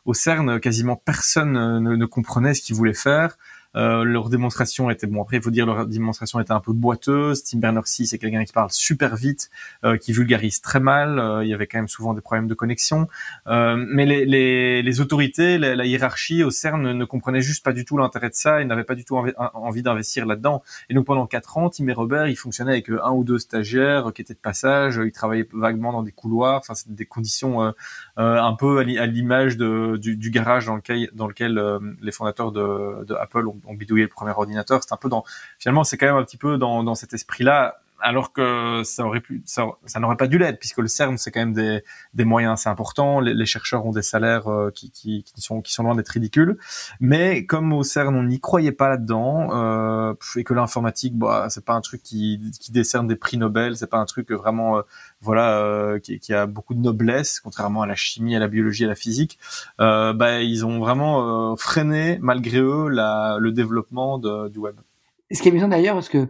Au 0.05 0.13
CERN, 0.15 0.59
quasiment 0.59 0.95
personne 0.95 1.51
ne, 1.51 1.95
ne 1.95 2.05
comprenait 2.07 2.55
ce 2.55 2.63
qu'ils 2.63 2.75
voulaient 2.75 2.95
faire. 2.95 3.37
Euh, 3.75 4.03
leur 4.03 4.29
démonstration 4.29 4.89
était 4.89 5.07
bon. 5.07 5.21
Après, 5.21 5.37
il 5.37 5.43
faut 5.43 5.51
dire 5.51 5.65
leur 5.65 5.87
démonstration 5.87 6.39
était 6.39 6.51
un 6.51 6.59
peu 6.59 6.73
boiteuse. 6.73 7.43
Tim 7.43 7.59
Berners-Lee, 7.59 8.07
c'est 8.07 8.17
quelqu'un 8.17 8.43
qui 8.43 8.53
parle 8.53 8.71
super 8.71 9.15
vite, 9.15 9.49
euh, 9.83 9.97
qui 9.97 10.11
vulgarise 10.13 10.61
très 10.61 10.79
mal. 10.79 11.19
Euh, 11.19 11.43
il 11.43 11.49
y 11.49 11.53
avait 11.53 11.67
quand 11.67 11.77
même 11.77 11.87
souvent 11.87 12.13
des 12.13 12.21
problèmes 12.21 12.47
de 12.47 12.53
connexion. 12.53 13.07
mais 13.47 14.05
les, 14.05 14.25
les, 14.25 14.81
les 14.81 15.01
autorités, 15.01 15.57
la, 15.57 15.85
hiérarchie 15.85 16.43
au 16.43 16.51
CERN 16.51 16.93
ne, 16.93 17.05
comprenaient 17.05 17.41
juste 17.41 17.63
pas 17.63 17.73
du 17.73 17.85
tout 17.85 17.97
l'intérêt 17.97 18.29
de 18.29 18.35
ça. 18.35 18.61
Ils 18.61 18.67
n'avaient 18.67 18.83
pas 18.83 18.95
du 18.95 19.05
tout 19.05 19.17
envie, 19.17 19.83
d'investir 19.83 20.25
là-dedans. 20.25 20.61
Et 20.89 20.93
donc 20.93 21.05
pendant 21.05 21.25
quatre 21.27 21.57
ans, 21.57 21.69
Tim 21.69 21.87
et 21.87 21.93
Robert, 21.93 22.27
ils 22.27 22.35
fonctionnaient 22.35 22.71
avec 22.71 22.89
un 22.89 23.11
ou 23.11 23.23
deux 23.23 23.39
stagiaires 23.39 24.11
qui 24.13 24.21
étaient 24.21 24.33
de 24.33 24.39
passage. 24.39 24.99
Ils 25.03 25.11
travaillaient 25.11 25.47
vaguement 25.53 25.91
dans 25.91 26.03
des 26.03 26.11
couloirs. 26.11 26.59
Enfin, 26.59 26.73
c'était 26.73 26.93
des 26.93 27.05
conditions 27.05 27.73
un 28.17 28.53
peu 28.53 28.79
à 28.79 28.83
l'image 28.83 29.57
du, 29.57 30.29
garage 30.31 30.65
dans 30.65 30.75
lequel, 30.75 31.09
lequel 31.13 31.79
les 32.01 32.11
fondateurs 32.11 32.51
de, 32.51 33.13
Apple 33.15 33.47
ont 33.47 33.73
bidouillé 33.73 34.03
le 34.03 34.09
premier 34.09 34.31
ordinateur. 34.31 34.81
C'est 34.83 34.93
un 34.93 34.97
peu 34.97 35.09
dans, 35.09 35.23
finalement, 35.59 35.83
c'est 35.83 35.97
quand 35.97 36.07
même 36.07 36.17
un 36.17 36.23
petit 36.23 36.37
peu 36.37 36.57
dans 36.57 36.95
cet 36.95 37.13
esprit-là, 37.13 37.80
alors 38.01 38.33
que 38.33 38.81
ça 38.83 39.03
n'aurait 39.99 40.17
pas 40.17 40.27
dû 40.27 40.37
l'être, 40.37 40.59
puisque 40.59 40.79
le 40.79 40.87
CERN 40.87 41.17
c'est 41.17 41.31
quand 41.31 41.39
même 41.39 41.53
des, 41.53 42.25
moyens 42.25 42.53
assez 42.53 42.69
importants. 42.69 43.19
Les, 43.19 43.45
chercheurs 43.45 43.85
ont 43.85 43.91
des 43.91 44.01
salaires 44.01 44.47
euh, 44.47 44.71
qui, 44.71 45.23
sont 45.37 45.83
loin 45.83 45.95
d'être 45.95 46.09
ridicules. 46.09 46.57
Mais 46.99 47.45
comme 47.45 47.73
au 47.73 47.83
CERN 47.83 48.15
on 48.15 48.23
n'y 48.23 48.39
croyait 48.39 48.71
pas 48.71 48.89
là-dedans, 48.89 49.49
euh, 49.53 50.13
et 50.35 50.43
que 50.43 50.53
l'informatique, 50.53 51.17
bah 51.17 51.47
c'est 51.49 51.65
pas 51.65 51.73
un 51.73 51.81
truc 51.81 52.01
qui, 52.03 52.39
décerne 52.69 53.07
des 53.07 53.15
prix 53.15 53.37
Nobel, 53.37 53.75
c'est 53.75 53.89
pas 53.89 53.97
un 53.97 54.05
truc 54.05 54.31
vraiment 54.31 54.77
euh, 54.77 54.81
voilà 55.21 55.99
qui, 56.01 56.33
a 56.33 56.45
beaucoup 56.45 56.73
de 56.73 56.79
noblesse, 56.79 57.39
contrairement 57.39 57.81
à 57.81 57.87
la 57.87 57.95
chimie, 57.95 58.35
à 58.35 58.39
la 58.39 58.47
biologie, 58.47 58.85
à 58.85 58.87
la 58.87 58.95
physique. 58.95 59.39
Bah 59.77 60.41
ils 60.41 60.65
ont 60.65 60.79
vraiment 60.79 61.55
freiné 61.57 62.17
malgré 62.21 62.59
eux 62.59 62.87
le 62.89 63.49
développement 63.51 64.17
du 64.17 64.59
web. 64.59 64.75
Ce 65.31 65.41
qui 65.41 65.47
est 65.47 65.51
bien 65.51 65.67
d'ailleurs, 65.67 65.95
parce 65.95 66.09
que 66.09 66.27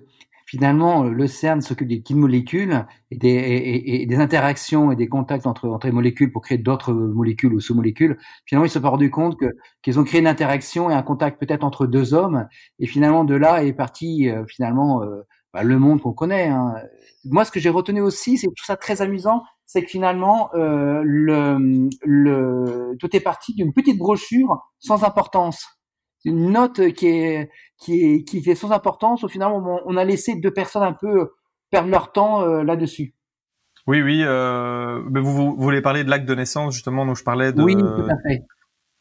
finalement, 0.52 1.06
euh, 1.06 1.12
le 1.12 1.28
CERN 1.28 1.62
s'occupe 1.62 1.88
des 1.88 2.02
petites 2.02 2.18
molécules 2.18 2.86
et 3.10 3.16
des, 3.16 3.30
et, 3.30 4.02
et 4.02 4.06
des, 4.06 4.18
interactions 4.18 4.92
et 4.92 4.98
des 4.98 5.08
contacts 5.08 5.48
entre, 5.48 5.70
entre 5.70 5.88
les 5.88 5.94
molécules 5.94 6.30
pour 6.30 6.42
créer 6.42 6.58
d'autres 6.58 6.92
molécules 6.92 7.54
ou 7.54 7.62
sous-molécules. 7.62 8.18
Finalement, 8.46 8.66
ils 8.66 8.70
se 8.70 8.78
sont 8.78 8.90
rendu 8.90 9.10
compte 9.10 9.40
que 9.40 9.46
qu'ils 9.82 9.98
ont 9.98 10.04
créé 10.04 10.20
une 10.20 10.28
interaction 10.28 10.90
et 10.90 10.94
un 10.94 11.04
contact 11.04 11.40
peut-être 11.40 11.64
entre 11.64 11.88
deux 11.88 12.14
hommes. 12.14 12.48
Et 12.80 12.86
finalement, 12.86 13.24
de 13.24 13.34
là 13.34 13.64
est 13.64 13.72
parti 13.72 14.30
euh, 14.30 14.44
finalement 14.46 15.04
euh, 15.04 15.22
bah, 15.54 15.64
le 15.64 15.80
monde 15.80 16.02
qu'on 16.02 16.12
connaît. 16.12 16.50
Hein. 16.50 16.76
Moi, 17.24 17.46
ce 17.46 17.52
que 17.52 17.62
j'ai 17.62 17.70
retenu 17.70 18.02
aussi, 18.02 18.38
c'est 18.38 18.48
tout 18.48 18.66
ça 18.66 18.76
très 18.76 19.02
amusant, 19.02 19.44
c'est 19.66 19.84
que 19.84 19.90
finalement, 19.90 20.50
euh, 20.54 21.02
le, 21.06 21.88
le, 22.02 22.98
tout 23.00 23.16
est 23.16 23.22
parti 23.22 23.54
d'une 23.54 23.72
petite 23.72 23.98
brochure 23.98 24.60
sans 24.80 25.06
importance 25.06 25.81
une 26.26 26.52
note 26.52 26.92
qui 26.94 27.08
est 27.08 27.50
qui 27.78 28.04
est 28.04 28.24
qui 28.24 28.38
est 28.38 28.56
sans 28.56 28.72
importance. 28.72 29.24
Au 29.24 29.28
final, 29.28 29.52
on, 29.54 29.98
a 29.98 30.04
laissé 30.04 30.36
deux 30.36 30.52
personnes 30.52 30.84
un 30.84 30.94
peu 30.94 31.32
perdre 31.70 31.90
leur 31.90 32.12
temps 32.12 32.42
euh, 32.44 32.64
là-dessus. 32.64 33.16
Oui, 33.88 34.02
oui. 34.02 34.22
Euh, 34.24 35.02
mais 35.10 35.20
vous, 35.20 35.34
vous, 35.34 35.56
voulez 35.58 35.82
parler 35.82 36.04
de 36.04 36.10
l'acte 36.10 36.28
de 36.28 36.36
naissance 36.36 36.74
justement 36.76 37.06
dont 37.06 37.16
je 37.16 37.24
parlais 37.24 37.52
de. 37.54 37.62
Oui, 37.62 37.76
tout 37.76 38.08
à 38.10 38.18
fait. 38.28 38.44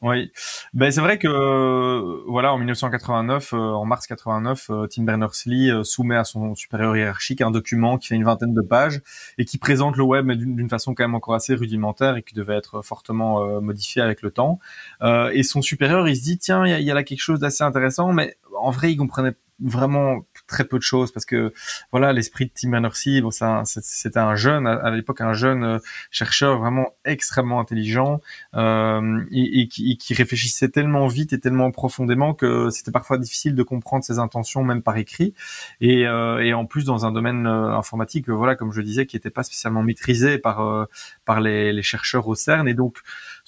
Oui, 0.03 0.33
ben 0.73 0.91
c'est 0.91 1.03
vrai 1.03 1.19
que 1.19 1.29
euh, 1.29 2.23
voilà 2.27 2.55
en 2.55 2.57
1989, 2.57 3.53
euh, 3.53 3.57
en 3.59 3.85
mars 3.85 4.07
89, 4.07 4.71
euh, 4.71 4.87
Tim 4.87 5.03
Berners-Lee 5.03 5.85
soumet 5.85 6.17
à 6.17 6.25
son 6.25 6.55
supérieur 6.55 6.97
hiérarchique 6.97 7.43
un 7.43 7.51
document 7.51 7.99
qui 7.99 8.09
fait 8.09 8.15
une 8.15 8.25
vingtaine 8.25 8.55
de 8.55 8.63
pages 8.63 9.03
et 9.37 9.45
qui 9.45 9.59
présente 9.59 9.99
le 9.99 10.03
web 10.05 10.31
d'une 10.33 10.71
façon 10.71 10.95
quand 10.95 11.05
même 11.05 11.15
encore 11.15 11.35
assez 11.35 11.55
rudimentaire 11.55 12.17
et 12.17 12.23
qui 12.23 12.35
devait 12.35 12.57
être 12.57 12.81
fortement 12.81 13.61
modifié 13.61 14.01
avec 14.01 14.23
le 14.23 14.31
temps. 14.31 14.59
et 15.03 15.43
son 15.43 15.61
supérieur, 15.61 16.09
il 16.09 16.17
se 16.17 16.23
dit 16.23 16.39
tiens, 16.39 16.67
il 16.67 16.81
y 16.81 16.85
y 16.85 16.91
a 16.91 16.95
là 16.95 17.05
quelque 17.05 17.21
chose 17.21 17.39
d'assez 17.39 17.63
intéressant, 17.63 18.13
mais 18.15 18.37
en 18.59 18.71
vrai, 18.71 18.93
il 18.93 18.97
comprenait 18.97 19.35
vraiment 19.61 20.25
très 20.51 20.65
peu 20.65 20.79
de 20.79 20.83
choses 20.83 21.13
parce 21.13 21.25
que 21.25 21.53
voilà 21.93 22.13
l'esprit 22.13 22.47
de 22.47 22.51
Tim 22.55 22.71
Berners-Lee 22.71 23.23
bon 23.23 23.31
c'était 23.65 24.19
un 24.19 24.35
jeune 24.35 24.67
à, 24.67 24.91
l'époque 24.91 25.21
un 25.21 25.33
jeune 25.33 25.65
euh, 25.65 25.79
chercheur 26.11 26.59
vraiment 26.59 26.95
extrêmement 27.05 27.61
intelligent 27.61 28.21
euh, 28.55 29.25
et, 29.31 29.69
qui, 29.69 29.97
qui, 29.97 30.15
réfléchissait 30.15 30.69
tellement 30.69 31.07
vite 31.07 31.33
et 31.33 31.41
tellement 31.41 31.71
profondément 31.71 32.35
que 32.35 32.69
c'était 32.71 32.91
parfois 32.91 33.19
difficile 33.19 33.55
de 33.55 33.63
comprendre 33.63 34.05
ses 34.05 34.19
intentions 34.19 34.65
même 34.65 34.83
par 34.83 34.97
écrit. 34.97 35.35
Et, 35.81 36.07
euh, 36.07 36.45
et 36.45 36.53
en 36.53 36.67
plus 36.67 36.85
dans 36.85 37.07
un 37.07 37.13
domaine 37.13 37.47
euh, 37.47 37.77
informatique 37.77 38.29
voilà 38.29 38.57
comme 38.57 38.73
je 38.73 38.81
disais 38.81 39.07
qui 39.07 39.17
n'était 39.17 39.31
pas 39.31 39.43
spécialement 39.43 39.83
maîtrisé 39.83 40.39
par 40.39 40.61
euh, 40.61 40.85
par 41.25 41.41
les, 41.41 41.73
les, 41.73 41.83
chercheurs 41.83 42.27
au 42.29 42.35
CERN. 42.35 42.69
Et 42.69 42.75
donc 42.75 42.99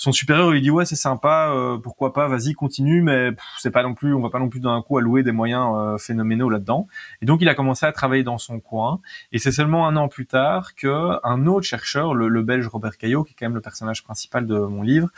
son 0.02 0.10
supérieur 0.10 0.50
lui 0.50 0.60
dit 0.60 0.70
ouais 0.70 0.84
c'est 0.84 0.96
sympa 0.96 1.54
pourquoi 1.82 2.12
pas 2.12 2.26
vas-y 2.26 2.54
continue 2.54 3.02
mais 3.02 3.30
c'est 3.58 3.70
pas 3.70 3.84
non 3.84 3.94
plus 3.94 4.14
on 4.14 4.20
va 4.20 4.30
pas 4.30 4.40
non 4.40 4.48
plus 4.48 4.58
d'un 4.58 4.82
coup 4.82 4.98
allouer 4.98 5.22
des 5.22 5.30
moyens 5.30 6.00
phénoménaux 6.02 6.50
là-dedans. 6.50 6.88
Et 7.20 7.26
donc 7.26 7.40
il 7.40 7.48
a 7.48 7.54
commencé 7.54 7.86
à 7.86 7.92
travailler 7.92 8.22
dans 8.22 8.38
son 8.38 8.60
coin. 8.60 9.00
Et 9.32 9.38
c'est 9.38 9.52
seulement 9.52 9.86
un 9.86 9.96
an 9.96 10.08
plus 10.08 10.26
tard 10.26 10.74
que 10.74 11.18
un 11.24 11.46
autre 11.46 11.66
chercheur, 11.66 12.14
le, 12.14 12.42
Belge 12.42 12.66
Robert 12.66 12.96
Caillot, 12.96 13.24
qui 13.24 13.32
est 13.32 13.36
quand 13.38 13.46
même 13.46 13.54
le 13.54 13.60
personnage 13.60 14.02
principal 14.02 14.46
de 14.46 14.58
mon 14.58 14.82
livre, 14.82 15.08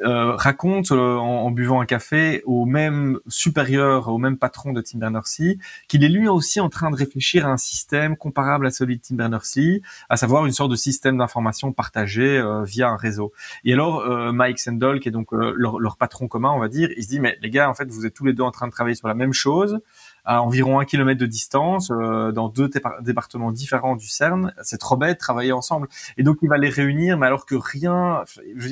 euh, 0.00 0.22
euh, 0.22 0.36
raconte 0.36 0.92
euh, 0.92 1.16
en, 1.16 1.50
buvant 1.50 1.80
un 1.80 1.86
café 1.86 2.42
au 2.44 2.64
même 2.64 3.18
supérieur, 3.28 4.08
au 4.08 4.18
même 4.18 4.36
patron 4.36 4.72
de 4.72 4.80
Tim 4.80 4.98
Berners-Lee, 4.98 5.58
qu'il 5.88 6.04
est 6.04 6.08
lui 6.08 6.28
aussi 6.28 6.60
en 6.60 6.68
train 6.68 6.90
de 6.90 6.96
réfléchir 6.96 7.46
à 7.46 7.50
un 7.50 7.56
système 7.56 8.16
comparable 8.16 8.66
à 8.66 8.70
celui 8.70 8.98
de 8.98 9.02
Tim 9.02 9.16
Berners-Lee, 9.16 9.82
à 10.08 10.16
savoir 10.16 10.46
une 10.46 10.52
sorte 10.52 10.70
de 10.70 10.76
système 10.76 11.18
d'information 11.18 11.72
partagé 11.72 12.38
euh, 12.38 12.62
via 12.62 12.88
un 12.88 12.96
réseau. 12.96 13.32
Et 13.64 13.72
alors 13.72 14.02
Mike 14.32 14.58
Sendall, 14.58 15.00
qui 15.00 15.08
est 15.08 15.12
donc 15.12 15.32
leur, 15.32 15.78
leur, 15.78 15.96
patron 15.96 16.28
commun, 16.28 16.50
on 16.50 16.58
va 16.58 16.68
dire, 16.68 16.90
il 16.96 17.02
se 17.02 17.08
dit 17.08 17.20
mais 17.20 17.38
les 17.40 17.50
gars, 17.50 17.68
en 17.68 17.74
fait, 17.74 17.88
vous 17.90 18.06
êtes 18.06 18.14
tous 18.14 18.24
les 18.24 18.32
deux 18.32 18.42
en 18.42 18.50
train 18.50 18.66
de 18.66 18.72
travailler 18.72 18.96
sur 18.96 19.08
la 19.08 19.14
même 19.14 19.32
chose 19.32 19.80
à 20.24 20.42
environ 20.42 20.78
un 20.78 20.84
kilomètre 20.84 21.20
de 21.20 21.26
distance, 21.26 21.88
dans 21.88 22.48
deux 22.48 22.70
départements 23.00 23.50
différents 23.50 23.96
du 23.96 24.06
CERN. 24.06 24.52
C'est 24.62 24.78
trop 24.78 24.96
bête 24.96 25.18
travailler 25.18 25.52
ensemble. 25.52 25.88
Et 26.16 26.22
donc 26.22 26.38
il 26.42 26.48
va 26.48 26.58
les 26.58 26.68
réunir, 26.68 27.18
mais 27.18 27.26
alors 27.26 27.44
que 27.44 27.56
rien, 27.56 28.22
je 28.56 28.62
veux 28.62 28.68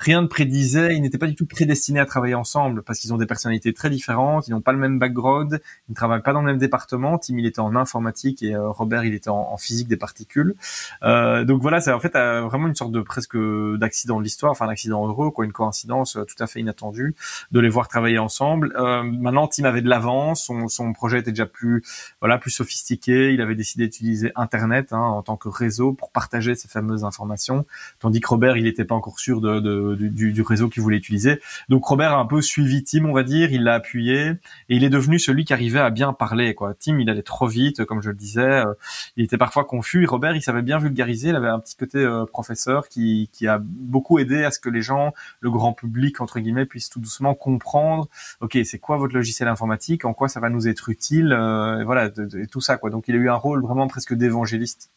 rien 0.00 0.22
ne 0.22 0.26
prédisait, 0.26 0.96
ils 0.96 1.02
n'étaient 1.02 1.18
pas 1.18 1.26
du 1.26 1.34
tout 1.34 1.44
prédestinés 1.44 2.00
à 2.00 2.06
travailler 2.06 2.34
ensemble 2.34 2.82
parce 2.82 2.98
qu'ils 2.98 3.12
ont 3.12 3.18
des 3.18 3.26
personnalités 3.26 3.74
très 3.74 3.90
différentes, 3.90 4.48
ils 4.48 4.52
n'ont 4.52 4.62
pas 4.62 4.72
le 4.72 4.78
même 4.78 4.98
background, 4.98 5.60
ils 5.88 5.92
ne 5.92 5.94
travaillent 5.94 6.22
pas 6.22 6.32
dans 6.32 6.40
le 6.40 6.46
même 6.46 6.58
département. 6.58 7.18
Tim 7.18 7.36
il 7.36 7.44
était 7.44 7.60
en 7.60 7.76
informatique 7.76 8.42
et 8.42 8.54
euh, 8.54 8.70
Robert 8.70 9.04
il 9.04 9.12
était 9.12 9.28
en, 9.28 9.56
physique 9.58 9.88
des 9.88 9.98
particules. 9.98 10.54
Euh, 11.02 11.44
donc 11.44 11.60
voilà, 11.60 11.82
c'est 11.82 11.92
en 11.92 12.00
fait 12.00 12.16
euh, 12.16 12.40
vraiment 12.40 12.66
une 12.66 12.74
sorte 12.74 12.92
de 12.92 13.02
presque 13.02 13.36
d'accident 13.76 14.18
de 14.18 14.24
l'histoire, 14.24 14.52
enfin 14.52 14.66
un 14.66 14.70
accident 14.70 15.06
heureux, 15.06 15.30
quoi, 15.30 15.44
une 15.44 15.52
coïncidence 15.52 16.16
tout 16.26 16.42
à 16.42 16.46
fait 16.46 16.60
inattendue 16.60 17.14
de 17.52 17.60
les 17.60 17.68
voir 17.68 17.86
travailler 17.88 18.18
ensemble. 18.18 18.72
maintenant 19.04 19.48
Tim 19.48 19.64
avait 19.64 19.82
de 19.82 19.88
l'avance, 19.88 20.44
son, 20.44 20.68
son, 20.68 20.94
projet 20.94 21.18
était 21.20 21.30
déjà 21.30 21.46
plus 21.46 21.84
voilà 22.20 22.38
plus 22.38 22.50
sophistiqué, 22.50 23.32
il 23.34 23.42
avait 23.42 23.54
décidé 23.54 23.84
d'utiliser 23.84 24.32
Internet 24.34 24.92
hein, 24.92 24.98
en 24.98 25.22
tant 25.22 25.36
que 25.36 25.48
réseau 25.48 25.92
pour 25.92 26.10
partager 26.10 26.54
ces 26.54 26.68
fameuses 26.68 27.04
informations, 27.04 27.66
tandis 27.98 28.20
que 28.20 28.28
Robert 28.28 28.56
il 28.56 28.64
n'était 28.64 28.84
pas 28.86 28.94
encore 28.94 29.18
sûr 29.18 29.42
de, 29.42 29.60
de 29.60 29.89
du, 29.96 30.32
du, 30.32 30.42
réseau 30.42 30.68
qu'il 30.68 30.82
voulait 30.82 30.96
utiliser. 30.96 31.40
Donc 31.68 31.84
Robert 31.84 32.12
a 32.12 32.16
un 32.16 32.26
peu 32.26 32.40
suivi 32.42 32.82
Tim, 32.84 33.04
on 33.04 33.12
va 33.12 33.22
dire, 33.22 33.52
il 33.52 33.64
l'a 33.64 33.74
appuyé 33.74 34.30
et 34.68 34.76
il 34.76 34.84
est 34.84 34.90
devenu 34.90 35.18
celui 35.18 35.44
qui 35.44 35.52
arrivait 35.52 35.80
à 35.80 35.90
bien 35.90 36.12
parler. 36.12 36.54
Quoi. 36.54 36.74
Tim, 36.74 36.98
il 36.98 37.08
allait 37.10 37.22
trop 37.22 37.46
vite, 37.46 37.84
comme 37.84 38.02
je 38.02 38.10
le 38.10 38.16
disais, 38.16 38.40
euh, 38.40 38.72
il 39.16 39.24
était 39.24 39.38
parfois 39.38 39.64
confus. 39.64 40.02
Et 40.02 40.06
Robert, 40.06 40.34
il 40.34 40.42
savait 40.42 40.62
bien 40.62 40.78
vulgariser, 40.78 41.30
il 41.30 41.36
avait 41.36 41.48
un 41.48 41.58
petit 41.58 41.76
côté 41.76 41.98
euh, 41.98 42.24
professeur 42.26 42.88
qui, 42.88 43.28
qui 43.32 43.46
a 43.46 43.58
beaucoup 43.60 44.18
aidé 44.18 44.44
à 44.44 44.50
ce 44.50 44.58
que 44.58 44.70
les 44.70 44.82
gens, 44.82 45.12
le 45.40 45.50
grand 45.50 45.72
public 45.72 46.20
entre 46.20 46.40
guillemets, 46.40 46.66
puissent 46.66 46.90
tout 46.90 47.00
doucement 47.00 47.34
comprendre. 47.34 48.08
Ok, 48.40 48.58
c'est 48.64 48.78
quoi 48.78 48.96
votre 48.96 49.14
logiciel 49.14 49.48
informatique? 49.48 50.04
En 50.04 50.14
quoi 50.14 50.28
ça 50.28 50.40
va 50.40 50.50
nous 50.50 50.68
être 50.68 50.88
utile? 50.88 51.32
Euh, 51.32 51.80
et 51.80 51.84
Voilà, 51.84 52.10
et 52.34 52.46
tout 52.46 52.60
ça. 52.60 52.76
Quoi. 52.76 52.90
Donc 52.90 53.08
il 53.08 53.14
a 53.14 53.18
eu 53.18 53.28
un 53.28 53.34
rôle 53.34 53.62
vraiment 53.62 53.88
presque 53.88 54.14
d'évangéliste. 54.14 54.90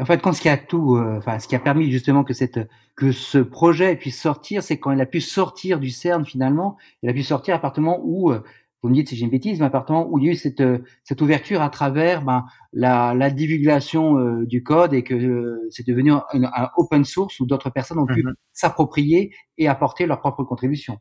En 0.00 0.04
fait, 0.04 0.22
quand 0.22 0.32
ce 0.32 0.40
qui 0.40 0.48
a 0.48 0.56
tout, 0.56 0.96
euh, 0.96 1.18
enfin, 1.18 1.38
ce 1.38 1.46
qui 1.46 1.54
a 1.54 1.58
permis 1.58 1.90
justement 1.90 2.24
que 2.24 2.32
cette, 2.32 2.60
que 2.96 3.12
ce 3.12 3.38
projet 3.38 3.96
puisse 3.96 4.20
sortir, 4.20 4.62
c'est 4.62 4.78
quand 4.78 4.90
il 4.90 5.00
a 5.00 5.06
pu 5.06 5.20
sortir 5.20 5.80
du 5.80 5.90
CERN 5.90 6.24
finalement, 6.24 6.76
il 7.02 7.10
a 7.10 7.12
pu 7.12 7.22
sortir 7.22 7.54
à 7.54 7.58
appartement 7.58 8.00
où, 8.02 8.30
euh, 8.30 8.42
vous 8.82 8.88
me 8.88 8.94
dites 8.94 9.08
si 9.08 9.16
j'ai 9.16 9.24
une 9.24 9.30
bêtise, 9.30 9.60
mais 9.60 9.66
appartement 9.66 10.08
où 10.10 10.18
il 10.18 10.24
y 10.24 10.28
a 10.28 10.32
eu 10.32 10.36
cette, 10.36 10.60
euh, 10.60 10.78
cette 11.04 11.20
ouverture 11.20 11.62
à 11.62 11.70
travers 11.70 12.22
ben, 12.24 12.46
la, 12.72 13.14
la 13.14 13.30
divulgation 13.30 14.42
du 14.42 14.62
code 14.62 14.94
et 14.94 15.04
que 15.04 15.68
c'est 15.70 15.86
devenu 15.86 16.12
un, 16.12 16.24
un, 16.32 16.70
open 16.76 17.04
source 17.04 17.38
où 17.38 17.46
d'autres 17.46 17.70
personnes 17.70 17.98
ont 17.98 18.06
pu 18.06 18.24
mhm. 18.24 18.34
s'approprier 18.52 19.34
et 19.58 19.68
apporter 19.68 20.06
leur 20.06 20.20
propre 20.20 20.42
contribution. 20.42 20.98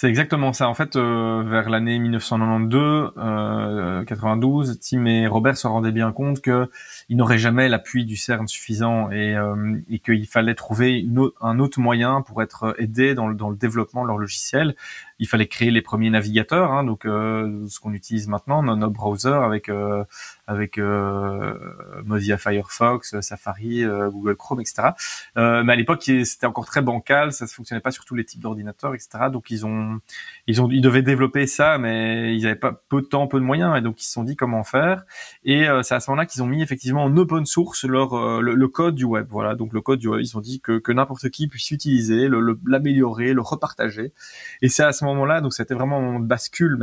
C'est 0.00 0.08
exactement 0.08 0.54
ça. 0.54 0.66
En 0.66 0.72
fait, 0.72 0.96
euh, 0.96 1.42
vers 1.46 1.68
l'année 1.68 1.98
1992, 1.98 3.12
euh, 3.18 4.02
92, 4.06 4.78
Tim 4.80 5.04
et 5.04 5.26
Robert 5.26 5.58
se 5.58 5.66
rendaient 5.66 5.92
bien 5.92 6.10
compte 6.10 6.40
que 6.40 6.70
ils 7.10 7.18
n'auraient 7.18 7.36
jamais 7.36 7.68
l'appui 7.68 8.06
du 8.06 8.16
CERN 8.16 8.48
suffisant 8.48 9.10
et, 9.10 9.36
euh, 9.36 9.78
et 9.90 9.98
qu'il 9.98 10.26
fallait 10.26 10.54
trouver 10.54 11.06
un 11.42 11.58
autre 11.58 11.80
moyen 11.80 12.22
pour 12.22 12.40
être 12.40 12.74
aidé 12.78 13.14
dans 13.14 13.28
le, 13.28 13.34
dans 13.34 13.50
le 13.50 13.56
développement 13.56 14.00
de 14.00 14.06
leur 14.06 14.16
logiciel 14.16 14.74
il 15.20 15.28
fallait 15.28 15.46
créer 15.46 15.70
les 15.70 15.82
premiers 15.82 16.08
navigateurs, 16.08 16.72
hein, 16.72 16.82
donc 16.82 17.04
euh, 17.04 17.66
ce 17.68 17.78
qu'on 17.78 17.92
utilise 17.92 18.26
maintenant, 18.26 18.62
nos 18.62 18.90
browsers 18.90 19.42
avec 19.44 19.68
euh, 19.68 20.02
avec 20.50 20.78
euh, 20.78 21.54
Mozilla 22.04 22.38
Firefox, 22.38 23.20
Safari, 23.20 23.84
Google 23.84 24.36
Chrome, 24.36 24.60
etc. 24.60 24.88
mais 25.36 25.72
à 25.72 25.76
l'époque, 25.76 26.02
c'était 26.02 26.46
encore 26.46 26.66
très 26.66 26.82
bancal, 26.82 27.32
ça 27.32 27.44
ne 27.44 27.50
fonctionnait 27.50 27.80
pas 27.80 27.90
sur 27.90 28.04
tous 28.04 28.14
les 28.14 28.24
types 28.24 28.40
d'ordinateurs, 28.40 28.94
etc. 28.94 29.26
Donc 29.32 29.50
ils 29.50 29.66
ont 29.66 30.00
ils 30.46 30.60
ont 30.60 30.68
ils 30.70 30.80
devaient 30.80 31.02
développer 31.02 31.46
ça, 31.46 31.78
mais 31.78 32.36
ils 32.36 32.42
n'avaient 32.42 32.56
pas 32.56 32.82
peu 32.88 33.02
de 33.02 33.06
temps, 33.06 33.26
peu 33.26 33.38
de 33.38 33.44
moyens, 33.44 33.76
et 33.76 33.80
donc 33.80 34.00
ils 34.02 34.06
se 34.06 34.12
sont 34.12 34.24
dit 34.24 34.36
comment 34.36 34.64
faire. 34.64 35.04
Et 35.44 35.66
c'est 35.82 35.94
à 35.94 36.00
ce 36.00 36.10
moment-là 36.10 36.26
qu'ils 36.26 36.42
ont 36.42 36.46
mis 36.46 36.62
effectivement 36.62 37.04
en 37.04 37.16
open 37.16 37.46
source 37.46 37.84
leur 37.84 38.40
le, 38.40 38.68
code 38.68 38.94
du 38.94 39.04
web. 39.04 39.26
Voilà, 39.30 39.54
donc 39.54 39.72
le 39.72 39.80
code 39.80 39.98
du 39.98 40.08
web, 40.08 40.20
ils 40.20 40.36
ont 40.36 40.40
dit 40.40 40.60
que 40.60 40.78
que 40.78 40.92
n'importe 40.92 41.28
qui 41.30 41.48
puisse 41.48 41.70
utiliser, 41.70 42.28
l'améliorer, 42.66 43.28
le, 43.28 43.34
le 43.34 43.42
repartager. 43.42 44.12
Et 44.62 44.68
c'est 44.68 44.82
à 44.82 44.92
ce 44.92 45.04
moment 45.04 45.10
moment-là, 45.20 45.40
donc 45.40 45.52
c'était 45.52 45.74
vraiment 45.74 45.98
un 45.98 46.00
moment 46.00 46.20
de 46.20 46.26
bascule, 46.26 46.76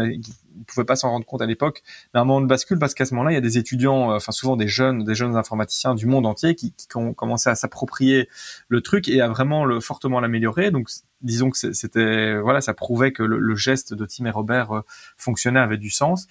ne 0.57 0.63
pouvaient 0.63 0.85
pas 0.85 0.95
s'en 0.95 1.09
rendre 1.09 1.25
compte 1.25 1.41
à 1.41 1.45
l'époque, 1.45 1.83
mais 2.13 2.19
un 2.19 2.25
moment 2.25 2.41
de 2.41 2.47
bascule 2.47 2.79
parce 2.79 2.93
qu'à 2.93 3.05
ce 3.05 3.13
moment-là, 3.13 3.31
il 3.31 3.35
y 3.35 3.37
a 3.37 3.41
des 3.41 3.57
étudiants, 3.57 4.11
euh, 4.11 4.15
enfin 4.17 4.31
souvent 4.31 4.55
des 4.55 4.67
jeunes, 4.67 5.03
des 5.03 5.15
jeunes 5.15 5.35
informaticiens 5.35 5.95
du 5.95 6.05
monde 6.05 6.25
entier 6.25 6.55
qui, 6.55 6.73
ont 6.95 7.13
commencé 7.13 7.49
à 7.49 7.55
s'approprier 7.55 8.29
le 8.69 8.81
truc 8.81 9.07
et 9.07 9.21
à 9.21 9.27
vraiment 9.27 9.65
le 9.65 9.79
fortement 9.79 10.19
l'améliorer. 10.19 10.71
Donc 10.71 10.89
disons 11.21 11.49
que 11.49 11.73
c'était 11.73 12.39
voilà, 12.39 12.61
ça 12.61 12.73
prouvait 12.73 13.11
que 13.11 13.23
le, 13.23 13.55
geste 13.55 13.93
de 13.93 14.05
Tim 14.05 14.25
et 14.25 14.31
Robert 14.31 14.71
euh, 14.71 14.81
fonctionnait, 15.17 15.59
avait 15.59 15.77
du 15.77 15.89
sens. 15.89 16.27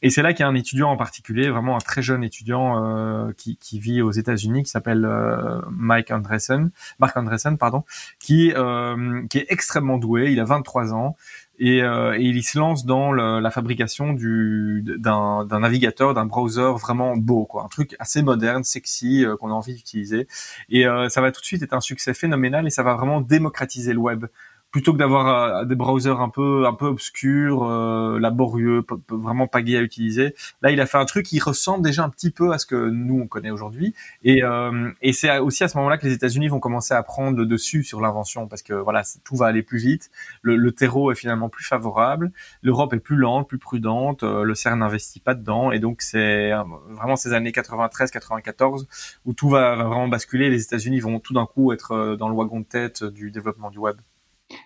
Et 0.00 0.10
c'est 0.10 0.22
là 0.22 0.32
qu'il 0.32 0.40
y 0.40 0.44
a 0.44 0.48
un 0.48 0.54
étudiant 0.54 0.90
en 0.90 0.96
particulier, 0.96 1.50
vraiment 1.50 1.74
un 1.74 1.80
très 1.80 2.02
jeune 2.02 2.22
étudiant 2.22 2.84
euh, 2.84 3.32
qui, 3.36 3.56
qui, 3.56 3.80
vit 3.80 4.00
aux 4.00 4.12
États-Unis, 4.12 4.62
qui 4.62 4.70
s'appelle 4.70 5.04
euh, 5.04 5.60
Mike 5.70 6.12
Andresen, 6.12 6.70
Mark 7.00 7.16
Andresen, 7.16 7.58
pardon, 7.58 7.84
qui, 8.20 8.52
euh, 8.54 9.26
qui 9.28 9.38
est 9.38 9.46
extrêmement 9.48 9.98
doué. 9.98 10.30
Il 10.30 10.38
a 10.38 10.44
23 10.44 10.94
ans 10.94 11.16
et, 11.58 11.78
et 11.78 12.20
il 12.20 12.42
se 12.42 12.58
lance 12.58 12.84
dans 12.84 13.12
la 13.12 13.50
fabrication 13.50 14.12
du 14.12 14.82
d'un 14.98 15.46
navigateur, 15.60 16.14
d'un 16.14 16.26
browser 16.26 16.72
vraiment 16.78 17.16
beau, 17.16 17.44
quoi, 17.46 17.64
un 17.64 17.68
truc 17.68 17.96
assez 17.98 18.22
moderne, 18.22 18.64
sexy, 18.64 19.24
qu'on 19.40 19.50
a 19.50 19.54
envie 19.54 19.74
d'utiliser. 19.74 20.26
Et 20.68 20.84
ça 21.08 21.20
va 21.20 21.32
tout 21.32 21.40
de 21.40 21.46
suite 21.46 21.62
être 21.62 21.74
un 21.74 21.80
succès 21.80 22.14
phénoménal 22.14 22.66
et 22.66 22.70
ça 22.70 22.82
va 22.82 22.94
vraiment 22.94 23.20
démocratiser 23.20 23.92
le 23.92 23.98
web 23.98 24.26
plutôt 24.70 24.92
que 24.92 24.98
d'avoir 24.98 25.60
euh, 25.60 25.64
des 25.64 25.74
browsers 25.74 26.20
un 26.20 26.28
peu 26.28 26.66
un 26.66 26.74
peu 26.74 26.86
obscurs, 26.86 27.64
euh, 27.64 28.18
laborieux, 28.18 28.84
vraiment 29.08 29.46
pas 29.46 29.62
gai 29.62 29.78
à 29.78 29.80
utiliser. 29.80 30.34
Là, 30.62 30.70
il 30.70 30.80
a 30.80 30.86
fait 30.86 30.98
un 30.98 31.04
truc 31.04 31.26
qui 31.26 31.40
ressemble 31.40 31.82
déjà 31.82 32.04
un 32.04 32.10
petit 32.10 32.30
peu 32.30 32.52
à 32.52 32.58
ce 32.58 32.66
que 32.66 32.88
nous 32.90 33.20
on 33.20 33.26
connaît 33.26 33.50
aujourd'hui. 33.50 33.94
Et, 34.22 34.42
euh, 34.44 34.90
et 35.00 35.12
c'est 35.12 35.38
aussi 35.38 35.64
à 35.64 35.68
ce 35.68 35.76
moment-là 35.78 35.98
que 35.98 36.06
les 36.06 36.12
États-Unis 36.12 36.48
vont 36.48 36.60
commencer 36.60 36.94
à 36.94 37.02
prendre 37.02 37.44
dessus 37.44 37.82
sur 37.82 38.00
l'invention 38.00 38.46
parce 38.46 38.62
que 38.62 38.74
voilà, 38.74 39.02
tout 39.24 39.36
va 39.36 39.46
aller 39.46 39.62
plus 39.62 39.78
vite. 39.78 40.10
Le, 40.42 40.56
le 40.56 40.72
terreau 40.72 41.10
est 41.12 41.14
finalement 41.14 41.48
plus 41.48 41.64
favorable. 41.64 42.30
L'Europe 42.62 42.92
est 42.92 43.00
plus 43.00 43.16
lente, 43.16 43.48
plus 43.48 43.58
prudente. 43.58 44.22
le 44.22 44.54
CERN 44.54 44.80
n'investit 44.80 45.20
pas 45.20 45.34
dedans 45.34 45.72
et 45.72 45.78
donc 45.78 46.02
c'est 46.02 46.50
vraiment 46.90 47.16
ces 47.16 47.32
années 47.32 47.50
93-94 47.50 48.86
où 49.24 49.32
tout 49.32 49.48
va, 49.48 49.76
va 49.76 49.84
vraiment 49.84 50.08
basculer. 50.08 50.50
Les 50.50 50.62
États-Unis 50.62 51.00
vont 51.00 51.20
tout 51.20 51.32
d'un 51.32 51.46
coup 51.46 51.72
être 51.72 52.16
dans 52.16 52.28
le 52.28 52.34
wagon 52.34 52.60
de 52.60 52.64
tête 52.64 53.04
du 53.04 53.30
développement 53.30 53.70
du 53.70 53.78
web. 53.78 53.96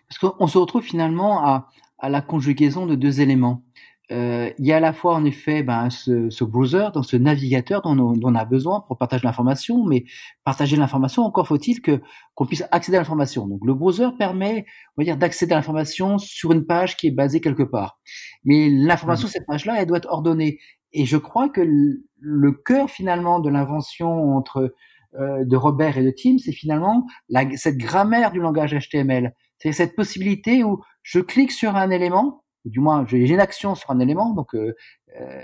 Parce 0.08 0.18
qu'on 0.18 0.46
se 0.46 0.58
retrouve 0.58 0.82
finalement 0.82 1.44
à, 1.44 1.68
à, 1.98 2.08
la 2.08 2.20
conjugaison 2.20 2.86
de 2.86 2.94
deux 2.94 3.20
éléments. 3.20 3.62
Euh, 4.10 4.50
il 4.58 4.66
y 4.66 4.72
a 4.72 4.76
à 4.76 4.80
la 4.80 4.92
fois 4.92 5.14
en 5.14 5.24
effet 5.24 5.62
ben, 5.62 5.88
ce, 5.88 6.28
ce 6.28 6.44
browser, 6.44 6.88
dans 6.92 7.02
ce 7.02 7.16
navigateur 7.16 7.80
dont 7.80 7.98
on, 7.98 8.12
dont 8.12 8.30
on, 8.30 8.34
a 8.34 8.44
besoin 8.44 8.80
pour 8.80 8.98
partager 8.98 9.24
l'information, 9.24 9.84
mais 9.84 10.04
partager 10.44 10.76
l'information, 10.76 11.22
encore 11.22 11.46
faut-il 11.46 11.80
que 11.80 12.02
qu'on 12.34 12.44
puisse 12.44 12.64
accéder 12.72 12.98
à 12.98 13.00
l'information. 13.00 13.46
Donc 13.46 13.64
le 13.64 13.72
browser 13.72 14.08
permet, 14.18 14.66
on 14.96 15.00
va 15.00 15.04
dire, 15.04 15.16
d'accéder 15.16 15.52
à 15.52 15.56
l'information 15.56 16.18
sur 16.18 16.52
une 16.52 16.66
page 16.66 16.96
qui 16.96 17.06
est 17.06 17.12
basée 17.12 17.40
quelque 17.40 17.62
part. 17.62 18.00
Mais 18.44 18.68
l'information, 18.68 19.28
mmh. 19.28 19.30
cette 19.30 19.46
page-là, 19.46 19.76
elle 19.80 19.86
doit 19.86 19.98
être 19.98 20.10
ordonnée. 20.10 20.58
Et 20.92 21.06
je 21.06 21.16
crois 21.16 21.48
que 21.48 21.62
le, 21.62 22.04
le 22.18 22.52
cœur 22.52 22.90
finalement 22.90 23.40
de 23.40 23.48
l'invention 23.48 24.36
entre 24.36 24.74
euh, 25.18 25.44
de 25.44 25.56
Robert 25.56 25.98
et 25.98 26.04
de 26.04 26.10
Tim, 26.10 26.38
c'est 26.38 26.52
finalement 26.52 27.06
la, 27.28 27.44
cette 27.56 27.76
grammaire 27.76 28.30
du 28.30 28.40
langage 28.40 28.74
HTML. 28.74 29.34
C'est 29.62 29.70
cette 29.72 29.94
possibilité 29.94 30.64
où 30.64 30.82
je 31.04 31.20
clique 31.20 31.52
sur 31.52 31.76
un 31.76 31.90
élément, 31.90 32.42
du 32.64 32.80
moins 32.80 33.06
j'ai 33.06 33.18
une 33.18 33.38
action 33.38 33.76
sur 33.76 33.92
un 33.92 34.00
élément, 34.00 34.34
donc 34.34 34.56
euh, 34.56 34.74
euh, 35.20 35.40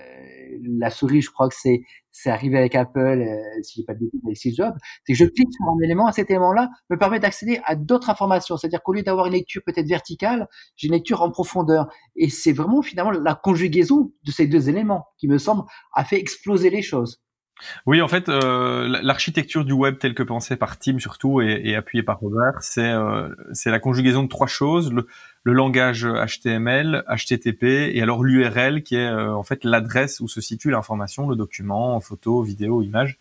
la 0.81 0.91
souris, 0.91 1.23
je 1.23 1.31
crois 1.31 1.49
que 1.49 1.55
c'est 1.57 1.83
c'est 2.11 2.29
arrivé 2.29 2.59
avec 2.59 2.75
Apple, 2.75 2.99
euh, 2.99 3.63
si 3.63 3.75
j'ai 3.77 3.85
pas 3.85 3.93
avec 3.93 4.37
Steve 4.37 4.55
Jobs, 4.57 4.75
c'est 5.07 5.13
que 5.13 5.19
je 5.19 5.25
clique 5.25 5.53
sur 5.53 5.67
un 5.69 5.79
élément, 5.85 6.09
et 6.09 6.13
cet 6.13 6.31
élément-là 6.31 6.69
me 6.91 6.99
permet 6.99 7.21
d'accéder 7.21 7.61
à 7.65 7.77
d'autres 7.77 8.11
informations. 8.11 8.57
C'est-à-dire 8.57 8.83
qu'au 8.83 8.93
lieu 8.93 9.03
d'avoir 9.03 9.27
une 9.27 9.35
lecture 9.35 9.63
peut-être 9.65 9.87
verticale, 9.87 10.49
j'ai 10.75 10.89
une 10.89 10.95
lecture 10.95 11.23
en 11.23 11.31
profondeur. 11.31 11.87
Et 12.17 12.29
c'est 12.29 12.53
vraiment 12.53 12.83
finalement 12.83 13.13
la 13.13 13.37
conjugaison 13.37 14.13
de 14.25 14.33
ces 14.33 14.49
deux 14.49 14.69
éléments 14.69 15.07
qui 15.19 15.29
me 15.29 15.39
semble 15.39 15.63
a 15.95 16.05
fait 16.05 16.19
exploser 16.19 16.71
les 16.71 16.83
choses. 16.83 17.23
Oui, 17.87 18.03
en 18.03 18.09
fait, 18.09 18.29
euh, 18.29 19.01
l'architecture 19.03 19.65
du 19.65 19.73
web 19.73 19.99
telle 19.99 20.15
que 20.15 20.23
pensée 20.23 20.57
par 20.57 20.79
Tim 20.79 20.99
surtout 20.99 21.41
et, 21.41 21.75
appuyée 21.75 22.03
par 22.03 22.21
Robert, 22.21 22.63
c'est 22.63 22.91
euh, 22.91 23.29
la 23.67 23.79
conjugaison 23.79 24.23
de 24.23 24.29
trois 24.29 24.47
choses. 24.47 24.93
Le 25.49 25.55
langage 25.55 26.07
HTML, 26.07 27.05
HTTP 27.09 27.65
et 27.95 28.03
alors 28.03 28.23
l'URL 28.23 28.83
qui 28.83 28.97
est 28.97 29.09
en 29.11 29.43
fait 29.43 29.65
l'adresse 29.65 30.21
où 30.21 30.29
se 30.29 30.43
situe 30.43 30.71
l'information, 30.71 31.27
le 31.27 31.37
document, 31.37 31.99
photo, 32.01 32.43
vidéo, 32.43 32.83
image. 32.83 33.19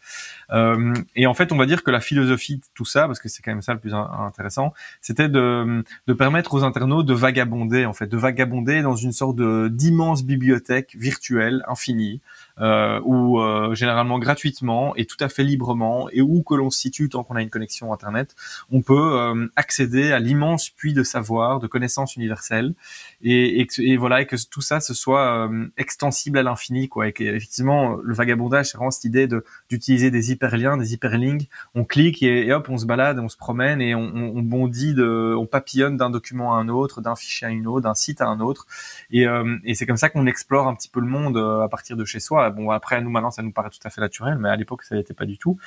et 1.16 1.26
en 1.26 1.34
fait, 1.34 1.54
on 1.54 1.58
va 1.58 1.66
dire 1.66 1.84
que 1.84 1.92
la 1.92 2.02
philosophie 2.02 2.58
de 2.58 2.64
tout 2.74 2.84
ça, 2.84 3.08
parce 3.08 3.22
que 3.22 3.30
c'est 3.30 3.42
quand 3.42 3.52
même 3.52 3.62
ça 3.62 3.74
le 3.74 3.80
plus 3.80 3.94
intéressant, 3.94 4.74
c'était 5.00 5.30
de, 5.30 5.86
de 6.08 6.14
permettre 6.14 6.54
aux 6.54 6.66
internautes 6.66 7.06
de 7.06 7.14
vagabonder 7.14 7.86
en 7.86 7.94
fait, 7.94 8.08
de 8.08 8.18
vagabonder 8.18 8.82
dans 8.82 8.98
une 8.98 9.14
sorte 9.14 9.40
d'immense 9.72 10.26
bibliothèque 10.26 10.98
virtuelle 11.00 11.64
infinie 11.70 12.20
euh, 12.60 13.00
où 13.04 13.40
euh, 13.40 13.76
généralement 13.76 14.18
gratuitement 14.18 14.96
et 14.96 15.06
tout 15.06 15.18
à 15.20 15.30
fait 15.30 15.44
librement 15.44 16.10
et 16.12 16.22
où 16.22 16.42
que 16.42 16.56
l'on 16.56 16.72
se 16.72 16.80
situe 16.80 17.08
tant 17.08 17.24
qu'on 17.24 17.36
a 17.36 17.42
une 17.44 17.52
connexion 17.52 17.94
internet, 17.94 18.36
on 18.72 18.82
peut 18.82 19.20
euh, 19.20 19.48
accéder 19.56 20.12
à 20.12 20.18
l'immense 20.18 20.72
puits 20.72 20.94
de 20.94 21.04
savoir, 21.04 21.60
de 21.60 21.68
connaissances 21.68 22.17
universelles 22.18 22.74
et, 23.22 23.68
voilà 23.98 24.22
et 24.22 24.26
que 24.26 24.36
tout 24.50 24.62
ça 24.62 24.80
ce 24.80 24.94
soit 24.94 25.48
euh, 25.48 25.68
extensible 25.78 26.38
à 26.38 26.44
l'infini 26.44 26.90
quoi. 26.90 27.08
Et 27.08 27.14
qu'effectivement 27.14 27.98
le 28.04 28.14
vagabondage 28.14 28.68
c'est 28.68 28.78
vraiment 28.78 28.92
cette 28.92 29.06
idée 29.06 29.28
de 29.28 29.46
d'utiliser 29.70 30.12
des 30.12 30.32
hyperliens, 30.32 30.78
des 30.78 30.94
hyperlinks, 30.94 31.50
on 31.76 31.84
clique 31.84 32.24
et, 32.24 32.52
hop 32.52 32.68
on 32.70 32.78
se 32.78 32.86
balade, 32.86 33.20
on 33.20 33.30
se 33.30 33.38
promène 33.38 33.82
et 33.82 33.96
on, 33.96 34.02
on 34.16 34.42
bondit 34.42 34.88
on 35.00 35.46
papillonne 35.46 35.98
d'un 35.98 36.10
document 36.10 36.56
à 36.56 36.60
un 36.60 36.70
autre, 36.70 37.02
d'un 37.02 37.16
fichier 37.16 37.48
à 37.48 37.50
une 37.50 37.68
autre, 37.68 37.82
d'un 37.82 37.94
site 37.94 38.22
à 38.22 38.28
un 38.28 38.40
autre. 38.40 38.66
Et, 39.12 39.28
euh, 39.28 39.58
c'est 39.74 39.86
comme 39.86 39.98
ça 39.98 40.10
qu'on 40.10 40.26
explore 40.26 40.68
un 40.68 40.76
petit 40.76 40.90
peu 40.90 41.00
le 41.00 41.08
monde 41.08 41.38
à 41.38 41.68
partir 41.70 41.98
de 41.98 42.06
chez 42.06 42.20
soi. 42.20 42.50
Bon, 42.50 42.72
après, 42.72 43.02
nous, 43.02 43.10
maintenant, 43.10 43.32
ça 43.32 43.44
nous 43.44 43.52
paraît 43.52 43.70
tout 43.70 43.80
à 43.84 43.90
fait 43.90 44.02
naturel, 44.02 44.38
mais 44.40 44.50
à 44.50 44.56
l'époque, 44.56 44.84
ça 44.84 44.96
n'était 44.96 45.14
pas 45.14 45.26
du 45.26 45.38
tout. 45.38 45.58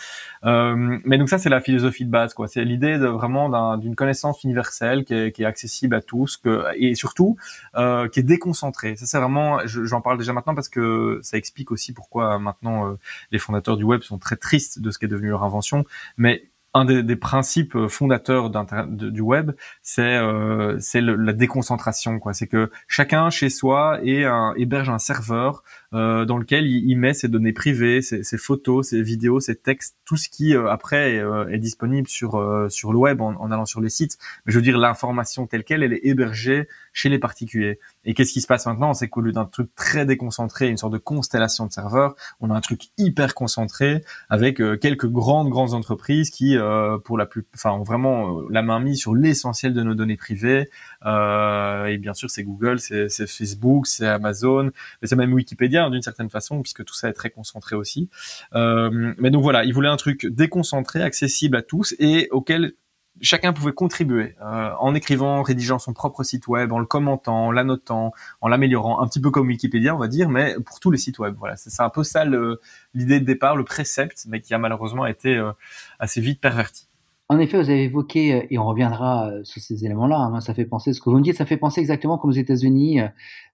Euh, 0.45 0.99
mais 1.05 1.19
donc 1.19 1.29
ça, 1.29 1.39
c'est 1.39 1.49
la 1.49 1.61
philosophie 1.61 2.05
de 2.05 2.11
base, 2.11 2.35
quoi. 2.35 2.49
C'est 2.49 2.65
l'idée 2.65 2.99
de 2.99 3.07
vraiment 3.07 3.77
d'une 3.77 3.95
connaissance 3.95 4.43
universelle 4.43 5.05
qui 5.05 5.15
est, 5.15 5.45
accessible 5.45 5.95
à 5.95 6.03
tous, 6.03 6.37
et 6.77 6.95
surtout 6.95 7.37
euh, 7.77 8.09
qui 8.09 8.21
est 8.21 8.25
déconcentrée. 8.25 8.97
Ça, 8.97 9.07
c'est 9.07 9.19
vraiment, 9.19 9.61
j'en 9.67 10.01
parle 10.01 10.19
déjà 10.19 10.33
maintenant 10.33 10.55
parce 10.55 10.69
que 10.69 11.21
ça 11.23 11.37
explique 11.37 11.71
aussi 11.71 11.93
pourquoi 11.93 12.39
maintenant 12.39 12.91
euh, 12.91 12.95
les 13.31 13.39
fondateurs 13.39 13.77
du 13.77 13.85
web 13.85 14.03
sont 14.03 14.19
très 14.19 14.37
tristes 14.37 14.81
de 14.81 14.91
ce 14.91 14.99
qui 14.99 15.05
est 15.05 15.09
devenu 15.09 15.29
leur 15.29 15.45
invention. 15.45 15.85
Mais 16.17 16.50
un 16.75 16.85
des, 16.85 17.03
des, 17.03 17.17
principes 17.17 17.77
fondateurs 17.89 18.51
du 18.87 19.21
web, 19.21 19.53
c'est 19.83 20.17
euh, 20.17 20.79
la 20.95 21.33
déconcentration. 21.33 22.21
C'est 22.33 22.47
que 22.47 22.71
chacun 22.87 23.31
chez 23.31 23.51
soi 23.51 24.01
est 24.05 24.25
un, 24.25 24.55
héberge 24.57 24.89
un 24.89 24.99
serveur 24.99 25.63
euh, 25.93 26.25
dans 26.25 26.39
lequel 26.39 26.69
il, 26.69 26.97
met 26.97 27.15
ses 27.15 27.27
données 27.27 27.53
privées, 27.53 28.01
ses, 28.01 28.23
ses, 28.23 28.39
photos, 28.39 28.91
ses 28.91 29.03
vidéos, 29.03 29.41
ses 29.41 29.57
textes, 29.57 29.97
tout 30.05 30.17
ce 30.17 30.29
qui 30.29 30.55
euh, 30.55 30.71
après 30.71 31.19
euh, 31.19 31.49
est, 31.49 31.59
disponible 31.59 32.07
sur 32.07 32.31
sur 32.71 32.93
le 32.93 32.99
web 32.99 33.21
en, 33.21 33.35
en, 33.35 33.51
allant 33.51 33.67
sur 33.67 33.81
les 33.81 33.91
sites. 33.91 34.17
Mais 34.47 34.53
je 34.53 34.59
veux 34.59 34.63
dire 34.63 34.79
l'information 34.79 35.49
telle 35.49 35.65
quelle, 35.65 35.83
elle 35.83 35.93
est 35.93 36.01
hébergée 36.05 36.69
chez 36.93 37.09
les 37.09 37.19
particuliers. 37.19 37.81
Et 38.05 38.15
qu'est-ce 38.15 38.33
qui 38.33 38.41
se 38.41 38.47
passe 38.47 38.67
maintenant? 38.67 38.95
C'est 38.95 39.09
qu'au 39.09 39.21
lieu 39.21 39.33
d'un 39.33 39.45
truc 39.45 39.75
très 39.75 40.07
déconcentré, 40.07 40.69
une 40.69 40.77
sorte 40.77 40.93
de 40.93 40.99
constellation 40.99 41.67
de 41.67 41.73
serveurs, 41.73 42.15
on 42.41 42.51
a 42.51 42.55
un 42.55 42.61
truc 42.61 42.89
hyper 42.99 43.35
concentré 43.35 44.05
avec 44.29 44.57
quelques 44.81 45.07
grandes 45.07 45.51
grandes 45.51 45.75
entreprises 45.75 46.31
qui, 46.31 46.57
pour 47.05 47.19
la 47.19 47.27
plus, 47.27 47.45
enfin, 47.55 47.73
ont 47.73 47.83
vraiment 47.83 48.41
la 48.49 48.63
main 48.63 48.81
mise 48.81 49.01
sur 49.01 49.15
l'essentiel 49.15 49.75
de 49.75 49.83
nos 49.83 49.95
données 49.95 50.17
privées. 50.17 50.71
et 51.05 51.99
bien 51.99 52.15
sûr, 52.15 52.31
c'est 52.31 52.43
Google, 52.43 52.79
c'est 52.81 53.09
Facebook, 53.27 53.87
c'est 53.87 54.07
Amazon, 54.07 54.71
mais 55.01 55.09
c'est 55.09 55.17
même 55.17 55.33
Wikipédia 55.33 55.89
d'une 55.91 56.03
certaine 56.03 56.31
façon, 56.31 56.63
puisque 56.63 56.85
tout 56.85 56.95
ça 56.95 57.09
est 57.09 57.13
très 57.13 57.31
concentré 57.31 57.77
aussi. 57.77 58.09
Euh, 58.55 59.15
mais 59.19 59.31
donc 59.31 59.43
voilà, 59.43 59.65
il 59.65 59.73
voulait 59.73 59.89
un 59.89 59.97
truc 59.97 60.27
déconcentré, 60.27 61.03
accessible 61.03 61.57
à 61.57 61.63
tous 61.63 61.95
et 61.99 62.29
auquel 62.31 62.73
chacun 63.21 63.53
pouvait 63.53 63.73
contribuer 63.73 64.35
euh, 64.43 64.71
en 64.79 64.95
écrivant, 64.95 65.39
en 65.39 65.43
rédigeant 65.43 65.79
son 65.79 65.93
propre 65.93 66.23
site 66.23 66.49
web, 66.49 66.73
en 66.73 66.79
le 66.79 66.87
commentant, 66.87 67.47
en 67.47 67.51
l'annotant, 67.51 68.13
en 68.41 68.49
l'améliorant, 68.49 69.01
un 69.01 69.07
petit 69.07 69.21
peu 69.21 69.31
comme 69.31 69.49
Wikipédia, 69.49 69.95
on 69.95 69.99
va 69.99 70.09
dire, 70.09 70.29
mais 70.29 70.55
pour 70.65 70.81
tous 70.81 70.91
les 70.91 70.99
sites 70.99 71.19
web. 71.19 71.35
Voilà, 71.39 71.57
c'est 71.57 71.83
un 71.83 71.91
peu 71.91 72.03
ça 72.03 72.25
l'idée 72.25 73.21
de 73.21 73.25
départ, 73.25 73.57
le 73.57 73.65
précepte, 73.65 74.27
mais 74.29 74.41
qui 74.41 74.55
a 74.55 74.59
malheureusement 74.59 75.07
été 75.07 75.37
euh, 75.37 75.53
assez 75.99 76.21
vite 76.21 76.41
perverti. 76.41 76.91
En 77.31 77.39
effet, 77.39 77.63
vous 77.63 77.71
avez 77.71 77.85
évoqué, 77.85 78.35
euh, 78.35 78.47
et 78.51 78.59
on 78.59 78.67
reviendra 78.67 79.31
euh, 79.31 79.45
sur 79.45 79.63
ces 79.63 79.85
éléments-là, 79.85 80.19
hein, 80.19 80.41
ça 80.41 80.53
fait 80.53 80.65
penser, 80.65 80.93
ce 80.93 81.01
que 81.01 81.11
vous 81.11 81.17
me 81.17 81.23
dites, 81.23 81.37
ça 81.37 81.47
fait 81.47 81.57
penser 81.57 81.81
exactement 81.81 82.19
comme 82.19 82.31
aux 82.31 82.35
États-Unis, 82.35 83.03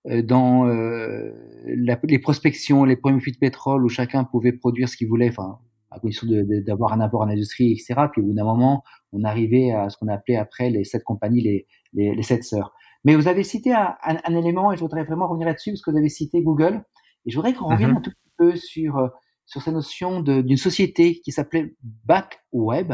euh, 0.09 0.23
dans 0.23 0.65
les 1.67 2.19
prospections, 2.19 2.85
les 2.85 2.97
premiers 2.97 3.21
puits 3.21 3.33
de 3.33 3.37
pétrole, 3.37 3.85
où 3.85 3.91
chacun 3.91 4.25
pouvait 4.25 4.53
produire 4.53 4.89
ce 4.89 4.97
qu'il 4.97 5.09
voulait, 5.09 5.29
enfin, 5.29 5.59
à 5.97 6.01
condition 6.01 6.27
d'avoir 6.67 6.93
un 6.93 7.01
apport 7.01 7.23
en 7.23 7.29
industrie, 7.29 7.73
etc. 7.73 7.95
Puis 8.13 8.23
au 8.23 8.27
bout 8.27 8.35
d'un 8.35 8.45
moment, 8.45 8.83
on 9.13 9.25
arrivait 9.25 9.73
à 9.73 9.89
ce 9.89 9.97
qu'on 9.97 10.09
appelait 10.09 10.37
après 10.37 10.71
les 10.71 10.85
sept 10.85 11.05
compagnies, 11.05 11.43
les, 11.43 11.67
les, 12.15 12.23
sept 12.23 12.45
sœurs. 12.45 12.73
Mais 13.05 13.15
vous 13.15 13.29
avez 13.29 13.43
cité 13.43 13.73
un, 13.73 13.97
élément, 14.29 14.73
et 14.73 14.77
je 14.77 14.81
voudrais 14.81 15.05
vraiment 15.05 15.29
revenir 15.29 15.47
là-dessus, 15.47 15.71
parce 15.71 15.83
que 15.83 15.91
vous 15.91 15.99
avez 15.99 16.09
cité 16.09 16.43
Google, 16.43 16.83
et 17.25 17.31
je 17.31 17.37
voudrais 17.37 17.55
qu'on 17.55 17.69
revienne 17.69 17.93
mm-hmm. 17.93 17.99
un 17.99 18.01
tout 18.01 18.11
petit 18.11 18.33
peu 18.37 18.57
sur, 18.57 19.11
sur 19.47 19.63
cette 19.63 19.75
notion 19.75 20.21
d'une 20.21 20.57
société 20.57 21.21
qui 21.21 21.33
s'appelait 21.33 21.75
BackWeb, 22.05 22.93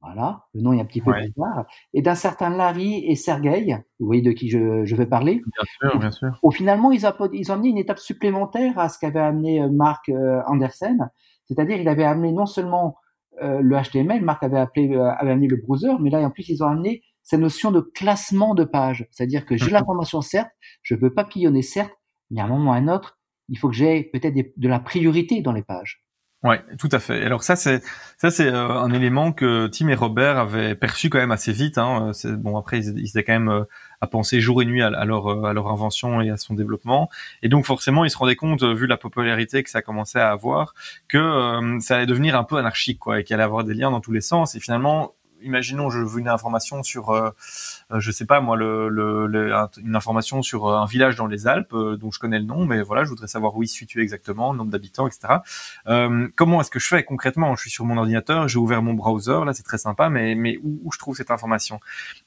voilà, 0.00 0.44
le 0.54 0.60
nom 0.60 0.72
est 0.72 0.80
un 0.80 0.84
petit 0.84 1.00
peu 1.00 1.12
bizarre. 1.12 1.66
Et 1.92 2.02
d'un 2.02 2.14
certain 2.14 2.50
Larry 2.50 3.04
et 3.04 3.16
Sergey, 3.16 3.66
vous 3.98 4.06
voyez 4.06 4.22
de 4.22 4.30
qui 4.30 4.48
je, 4.48 4.84
je 4.84 4.96
vais 4.96 5.06
parler. 5.06 5.34
Bien 5.34 5.90
sûr, 5.90 5.98
bien 5.98 6.10
sûr. 6.12 6.38
Au 6.42 6.52
finalement, 6.52 6.92
ils, 6.92 7.04
ont, 7.04 7.12
ils 7.32 7.50
ont 7.50 7.54
amené 7.54 7.70
une 7.70 7.78
étape 7.78 7.98
supplémentaire 7.98 8.78
à 8.78 8.88
ce 8.88 8.98
qu'avait 9.00 9.18
amené 9.18 9.60
euh, 9.60 9.68
Mark 9.68 10.08
euh, 10.08 10.40
Andersen. 10.46 11.10
C'est-à-dire, 11.48 11.78
il 11.78 11.88
avait 11.88 12.04
amené 12.04 12.32
non 12.32 12.46
seulement 12.46 12.96
euh, 13.42 13.60
le 13.60 13.76
HTML, 13.76 14.22
Mark 14.22 14.42
avait, 14.42 14.58
appelé, 14.58 14.94
avait 14.94 15.32
amené 15.32 15.48
le 15.48 15.56
browser, 15.56 15.92
mais 16.00 16.10
là, 16.10 16.20
en 16.20 16.30
plus, 16.30 16.48
ils 16.48 16.62
ont 16.62 16.68
amené 16.68 17.02
cette 17.22 17.40
notion 17.40 17.70
de 17.70 17.80
classement 17.80 18.54
de 18.54 18.64
page. 18.64 19.06
C'est-à-dire 19.10 19.44
que 19.44 19.56
j'ai 19.56 19.70
l'information, 19.70 20.22
certes, 20.22 20.50
je 20.82 20.94
peux 20.94 21.12
papillonner, 21.12 21.62
certes, 21.62 21.92
mais 22.30 22.40
à 22.40 22.44
un 22.44 22.48
moment 22.48 22.70
ou 22.70 22.74
à 22.74 22.76
un 22.76 22.88
autre, 22.88 23.18
il 23.48 23.58
faut 23.58 23.68
que 23.68 23.74
j'ai 23.74 24.04
peut-être 24.04 24.34
de 24.34 24.68
la 24.68 24.80
priorité 24.80 25.42
dans 25.42 25.52
les 25.52 25.62
pages. 25.62 26.04
Ouais, 26.44 26.62
tout 26.78 26.88
à 26.92 27.00
fait. 27.00 27.24
Alors 27.24 27.42
ça 27.42 27.56
c'est 27.56 27.82
ça 28.16 28.30
c'est 28.30 28.46
euh, 28.46 28.68
un 28.68 28.92
élément 28.92 29.32
que 29.32 29.66
Tim 29.66 29.88
et 29.88 29.96
Robert 29.96 30.38
avaient 30.38 30.76
perçu 30.76 31.10
quand 31.10 31.18
même 31.18 31.32
assez 31.32 31.50
vite. 31.50 31.78
Hein. 31.78 32.12
Bon 32.38 32.56
après 32.56 32.78
ils, 32.78 32.96
ils, 32.96 33.08
étaient 33.08 33.24
quand 33.24 33.32
même 33.32 33.48
euh, 33.48 33.64
à 34.00 34.06
penser 34.06 34.40
jour 34.40 34.62
et 34.62 34.64
nuit 34.64 34.80
à, 34.80 35.04
leur 35.04 35.26
euh, 35.26 35.46
à 35.46 35.52
leur 35.52 35.66
invention 35.66 36.20
et 36.20 36.30
à 36.30 36.36
son 36.36 36.54
développement. 36.54 37.10
Et 37.42 37.48
donc 37.48 37.66
forcément 37.66 38.04
ils 38.04 38.10
se 38.10 38.16
rendaient 38.16 38.36
compte 38.36 38.62
vu 38.62 38.86
la 38.86 38.96
popularité 38.96 39.64
que 39.64 39.70
ça 39.70 39.82
commençait 39.82 40.20
à 40.20 40.30
avoir 40.30 40.74
que 41.08 41.60
ça 41.80 41.96
allait 41.96 42.06
devenir 42.06 42.36
un 42.36 42.44
peu 42.44 42.56
anarchique 42.56 43.00
quoi 43.00 43.18
et 43.18 43.24
qu'il 43.24 43.34
allait 43.34 43.42
avoir 43.42 43.64
des 43.64 43.74
liens 43.74 43.90
dans 43.90 44.00
tous 44.00 44.12
les 44.12 44.20
sens. 44.20 44.54
Et 44.54 44.60
finalement 44.60 45.14
imaginons, 45.42 45.90
je 45.90 45.98
veux 45.98 46.20
une 46.20 46.28
information 46.28 46.82
sur, 46.82 47.10
euh, 47.10 47.30
euh, 47.92 48.00
je 48.00 48.10
sais 48.10 48.24
pas 48.24 48.40
moi, 48.40 48.56
le, 48.56 48.88
le, 48.88 49.52
une 49.82 49.96
information 49.96 50.42
sur 50.42 50.66
euh, 50.66 50.76
un 50.76 50.86
village 50.86 51.16
dans 51.16 51.26
les 51.26 51.46
Alpes 51.46 51.74
dont 51.74 52.10
je 52.10 52.18
connais 52.18 52.38
le 52.38 52.44
nom, 52.44 52.64
mais 52.66 52.82
voilà, 52.82 53.04
je 53.04 53.10
voudrais 53.10 53.26
savoir 53.26 53.56
où 53.56 53.62
il 53.62 53.68
se 53.68 53.76
situe 53.76 54.02
exactement, 54.02 54.52
le 54.52 54.58
nombre 54.58 54.70
d'habitants, 54.70 55.06
etc. 55.06 55.34
comment 56.34 56.60
est-ce 56.60 56.70
que 56.70 56.78
je 56.78 56.88
fais 56.88 57.04
concrètement? 57.04 57.54
Je 57.56 57.62
suis 57.62 57.70
sur 57.70 57.84
mon 57.84 57.96
ordinateur, 57.96 58.48
j'ai 58.48 58.58
ouvert 58.58 58.82
mon 58.82 58.94
browser, 58.94 59.44
là 59.44 59.52
c'est 59.52 59.62
très 59.62 59.78
sympa, 59.78 60.08
mais 60.08 60.34
mais 60.34 60.58
où, 60.62 60.80
où, 60.84 60.92
je 60.92 60.98
trouve 60.98 61.16
cette 61.16 61.30
information? 61.30 61.80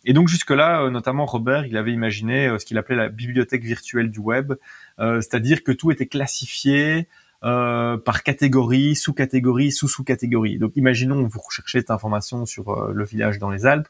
Et 0.06 0.14
donc 0.14 0.28
jusque 0.28 0.52
là, 0.52 0.90
notamment 0.90 1.26
Robert, 1.26 1.66
il 1.66 1.78
avait 1.78 1.94
imaginé 1.94 2.56
ce 2.60 2.66
qu'il 2.66 2.78
appelait 2.78 2.96
la 2.96 3.10
bibliothèque 3.10 3.64
virtuelle 3.64 4.12
du 4.12 4.20
web, 4.20 4.54
c'est-à-dire 4.98 5.64
que 5.64 5.72
tout 5.72 5.92
était 5.92 6.08
classifié. 6.08 7.08
Euh, 7.44 7.98
par 7.98 8.22
catégorie, 8.22 8.96
sous-catégorie, 8.96 9.72
sous-sous-catégorie. 9.72 10.60
Donc 10.60 10.74
imaginons 10.76 11.26
vous 11.26 11.40
recherchez 11.40 11.80
cette 11.80 11.90
information 11.90 12.46
sur 12.46 12.70
euh, 12.70 12.92
le 12.94 13.04
village 13.04 13.40
dans 13.40 13.50
les 13.50 13.66
Alpes, 13.66 13.88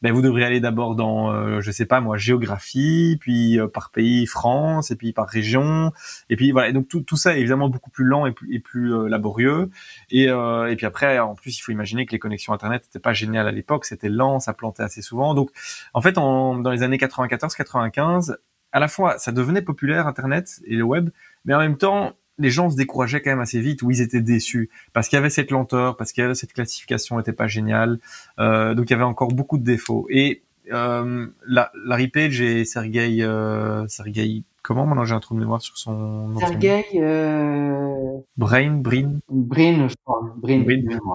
ben 0.00 0.10
vous 0.10 0.22
devriez 0.22 0.46
aller 0.46 0.60
d'abord 0.60 0.96
dans 0.96 1.30
euh, 1.30 1.60
je 1.60 1.70
sais 1.70 1.84
pas 1.84 2.00
moi 2.00 2.16
géographie, 2.16 3.18
puis 3.20 3.58
par 3.74 3.90
pays 3.90 4.24
France 4.24 4.90
et 4.90 4.96
puis 4.96 5.12
par 5.12 5.28
région 5.28 5.92
et 6.30 6.36
puis 6.36 6.50
voilà. 6.50 6.72
donc 6.72 6.88
tout, 6.88 7.02
tout 7.02 7.18
ça 7.18 7.36
est 7.36 7.40
évidemment 7.40 7.68
beaucoup 7.68 7.90
plus 7.90 8.06
lent 8.06 8.24
et 8.24 8.32
plus, 8.32 8.54
et 8.54 8.58
plus 8.58 9.06
laborieux 9.06 9.68
et 10.10 10.24
et 10.24 10.76
puis 10.76 10.86
après 10.86 11.18
en 11.18 11.34
plus 11.34 11.58
il 11.58 11.60
faut 11.60 11.72
imaginer 11.72 12.06
que 12.06 12.12
les 12.12 12.18
connexions 12.18 12.54
internet 12.54 12.84
n'étaient 12.84 13.00
pas 13.00 13.12
géniales 13.12 13.46
à 13.46 13.52
l'époque, 13.52 13.84
c'était 13.84 14.08
lent, 14.08 14.40
ça 14.40 14.54
plantait 14.54 14.82
assez 14.82 15.02
souvent. 15.02 15.34
Donc 15.34 15.50
en 15.92 16.00
fait 16.00 16.16
en, 16.16 16.56
dans 16.56 16.70
les 16.70 16.82
années 16.82 16.96
94-95 16.96 18.36
à 18.72 18.80
la 18.80 18.88
fois 18.88 19.18
ça 19.18 19.30
devenait 19.30 19.60
populaire 19.60 20.06
internet 20.06 20.62
et 20.64 20.74
le 20.74 20.84
web, 20.84 21.10
mais 21.44 21.52
en 21.52 21.58
même 21.58 21.76
temps 21.76 22.14
les 22.38 22.50
gens 22.50 22.70
se 22.70 22.76
décourageaient 22.76 23.22
quand 23.22 23.30
même 23.30 23.40
assez 23.40 23.60
vite 23.60 23.82
ou 23.82 23.90
ils 23.90 24.00
étaient 24.00 24.20
déçus 24.20 24.70
parce 24.92 25.08
qu'il 25.08 25.16
y 25.16 25.20
avait 25.20 25.30
cette 25.30 25.50
lenteur, 25.50 25.96
parce 25.96 26.12
qu'il 26.12 26.22
y 26.22 26.24
avait 26.24 26.34
cette 26.34 26.52
classification 26.52 27.16
n'était 27.18 27.32
pas 27.32 27.46
géniale, 27.46 27.98
euh, 28.38 28.74
donc 28.74 28.90
il 28.90 28.92
y 28.92 28.96
avait 28.96 29.04
encore 29.04 29.28
beaucoup 29.28 29.58
de 29.58 29.64
défauts. 29.64 30.06
Et 30.10 30.42
euh, 30.72 31.26
la, 31.46 31.70
Larry 31.84 32.08
Page 32.08 32.40
et 32.40 32.64
Sergey, 32.64 33.18
euh, 33.20 33.86
Sergey, 33.88 34.42
comment 34.62 34.86
maintenant 34.86 35.04
j'ai 35.04 35.14
un 35.14 35.20
trou 35.20 35.34
de 35.34 35.40
mémoire 35.40 35.60
sur 35.60 35.76
son 35.76 35.92
nom 36.28 36.40
Sergey 36.40 36.84
euh... 36.96 38.18
Brain, 38.36 38.78
Brin, 38.80 39.18
Brin, 39.28 39.88
je 39.88 39.94
crois, 40.04 40.22
Brin. 40.36 40.64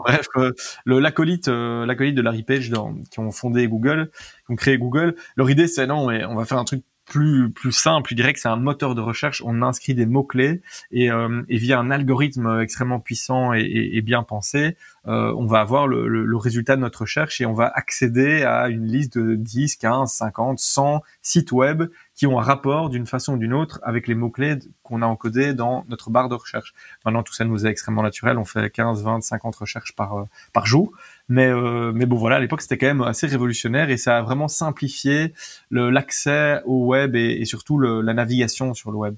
Bref, 0.06 0.28
euh, 0.38 0.54
le 0.86 1.00
l'acolyte, 1.00 1.48
euh, 1.48 1.86
l'acolyte 1.86 2.16
de 2.16 2.22
Larry 2.22 2.44
Page 2.44 2.70
dans, 2.70 2.94
qui 3.10 3.20
ont 3.20 3.32
fondé 3.32 3.68
Google, 3.68 4.12
qui 4.46 4.54
ont 4.54 4.56
créé 4.56 4.78
Google. 4.78 5.16
Leur 5.36 5.50
idée 5.50 5.68
c'est 5.68 5.88
non, 5.88 6.08
mais 6.08 6.24
on 6.26 6.36
va 6.36 6.46
faire 6.46 6.60
un 6.60 6.66
truc 6.66 6.84
plus 7.10 7.52
plus 7.52 7.72
simple, 7.74 8.14
direct, 8.16 8.40
c'est 8.42 8.48
un 8.48 8.56
moteur 8.56 8.96
de 8.96 9.02
recherche. 9.02 9.44
On 9.46 9.62
inscrit 9.62 9.96
des 9.96 10.06
mots 10.06 10.24
clés 10.24 10.62
et, 10.92 11.12
euh, 11.12 11.42
et 11.50 11.58
via 11.58 11.80
un 11.80 11.92
algorithme 11.92 12.62
extrêmement 12.62 13.00
puissant 13.00 13.54
et, 13.54 13.90
et, 13.94 14.02
bien 14.02 14.24
pensé, 14.24 14.78
euh, 15.08 15.34
on 15.38 15.46
va 15.46 15.60
avoir 15.60 15.88
le, 15.88 16.08
le, 16.08 16.38
résultat 16.38 16.76
de 16.76 16.82
notre 16.82 17.02
recherche 17.02 17.42
et 17.42 17.46
on 17.46 17.54
va 17.54 17.72
accéder 17.74 18.44
à 18.44 18.70
une 18.70 18.86
liste 18.86 19.18
de 19.18 19.36
10, 19.36 19.76
15, 19.76 20.12
50, 20.12 20.60
100 20.60 21.02
sites 21.22 21.52
web 21.52 21.84
qui 22.16 22.28
ont 22.28 22.40
un 22.40 22.44
rapport 22.44 22.90
d'une 22.90 23.08
façon 23.08 23.34
ou 23.34 23.38
d'une 23.38 23.54
autre 23.54 23.80
avec 23.84 24.08
les 24.08 24.16
mots 24.16 24.30
clés 24.30 24.60
qu'on 24.84 25.02
a 25.02 25.06
encodés 25.06 25.54
dans 25.54 25.86
notre 25.90 26.10
barre 26.12 26.30
de 26.30 26.36
recherche. 26.36 26.74
Maintenant, 27.06 27.24
tout 27.24 27.34
ça 27.34 27.44
nous 27.44 27.66
est 27.66 27.70
extrêmement 27.70 28.04
naturel. 28.04 28.38
On 28.38 28.46
fait 28.46 28.70
15, 28.70 29.04
20, 29.04 29.22
50 29.22 29.56
recherches 29.56 29.96
par 29.96 30.28
par 30.54 30.66
jour. 30.66 30.94
Mais, 31.30 31.48
euh, 31.48 31.92
mais 31.94 32.08
bon, 32.08 32.18
voilà, 32.18 32.38
à 32.38 32.40
l'époque, 32.40 32.62
c'était 32.62 32.78
quand 32.78 32.88
même 32.88 33.02
assez 33.04 33.28
révolutionnaire 33.28 33.92
et 33.92 33.98
ça 33.98 34.18
a 34.18 34.22
vraiment 34.24 34.48
simplifié 34.48 35.34
l'accès 35.70 36.62
au 36.66 36.88
web 36.88 37.16
et, 37.16 37.46
surtout 37.46 37.78
le, 37.78 38.02
la 38.02 38.14
navigation 38.14 38.74
sur 38.74 38.92
le 38.92 38.98
web. 38.98 39.16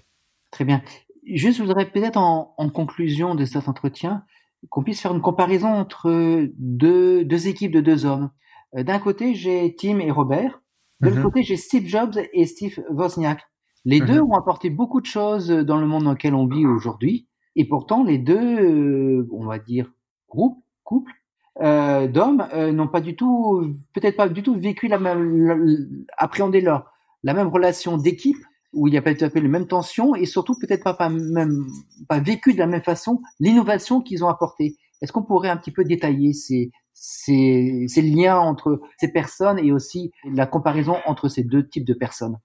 Très 0.52 0.66
bien. 0.66 0.82
Juste, 1.26 1.60
je 1.60 1.64
voudrais 1.64 1.90
peut-être 1.90 2.18
en, 2.18 2.54
en, 2.58 2.70
conclusion 2.70 3.36
de 3.36 3.46
cet 3.46 3.70
entretien 3.70 4.26
qu'on 4.70 4.84
puisse 4.84 5.02
faire 5.02 5.14
une 5.14 5.22
comparaison 5.22 5.70
entre 5.70 6.50
deux, 6.58 7.24
deux 7.24 7.48
équipes 7.48 7.72
de 7.72 7.82
deux 7.82 8.06
hommes. 8.06 8.30
Euh, 8.76 8.84
d'un 8.84 9.00
côté, 9.00 9.34
j'ai 9.34 9.74
Tim 9.76 10.00
et 10.00 10.12
Robert. 10.12 10.62
De 11.00 11.08
l'autre 11.08 11.20
mhm. 11.20 11.24
côté, 11.24 11.44
j'ai 11.44 11.58
Steve 11.58 11.88
Jobs 11.88 12.20
et 12.34 12.46
Steve 12.46 12.80
Wozniak. 12.90 13.42
Les 13.86 14.02
deux 14.02 14.22
mhm. 14.22 14.32
ont 14.32 14.36
apporté 14.36 14.70
beaucoup 14.70 15.02
de 15.02 15.06
choses 15.06 15.48
dans 15.50 15.78
le 15.78 15.88
monde 15.88 16.04
dans 16.04 16.12
lequel 16.12 16.36
on 16.36 16.46
vit 16.46 16.66
aujourd'hui. 16.66 17.28
Et 17.56 17.68
pourtant, 17.68 18.04
les 18.04 18.18
deux, 18.18 18.38
euh, 18.38 19.28
on 19.32 19.46
va 19.46 19.58
dire, 19.60 19.92
groupes, 20.30 20.64
couples, 20.84 21.12
euh, 21.60 22.08
d'hommes 22.08 22.48
euh, 22.54 22.72
n'ont 22.72 22.88
pas 22.88 23.02
du 23.02 23.16
tout, 23.16 23.76
peut-être 23.94 24.16
pas 24.16 24.30
du 24.30 24.42
tout 24.42 24.56
vécu 24.56 24.88
la 24.88 25.00
même, 25.00 26.06
appréhendé 26.18 26.62
leur, 26.62 26.92
la 27.24 27.34
même 27.34 27.48
relation 27.48 27.98
d'équipe 27.98 28.38
où 28.74 28.88
il 28.88 28.94
y 28.94 28.98
a 28.98 29.02
peut-être 29.02 29.38
les 29.38 29.48
mêmes 29.48 29.68
tensions 29.68 30.16
et 30.16 30.26
surtout 30.26 30.58
peut-être 30.58 30.84
pas, 30.84 30.94
pas 30.94 31.10
même 31.10 31.68
pas 32.08 32.20
vécu 32.20 32.54
de 32.54 32.60
la 32.60 32.68
même 32.68 32.82
façon 32.82 33.22
l'innovation 33.40 34.02
qu'ils 34.02 34.24
ont 34.24 34.30
apporté. 34.30 34.78
Est-ce 35.02 35.12
qu'on 35.12 35.24
pourrait 35.24 35.50
un 35.50 35.58
petit 35.58 35.72
peu 35.72 35.84
détailler 35.84 36.32
ces, 36.34 36.72
ces, 36.94 37.86
ces 37.90 38.02
liens 38.02 38.38
entre 38.38 38.80
ces 38.98 39.10
personnes 39.10 39.60
et 39.60 39.72
aussi 39.72 40.12
la 40.24 40.46
comparaison 40.46 40.96
entre 41.06 41.28
ces 41.28 41.44
deux 41.44 41.68
types 41.68 41.86
de 41.86 41.94
personnes? 41.94 42.38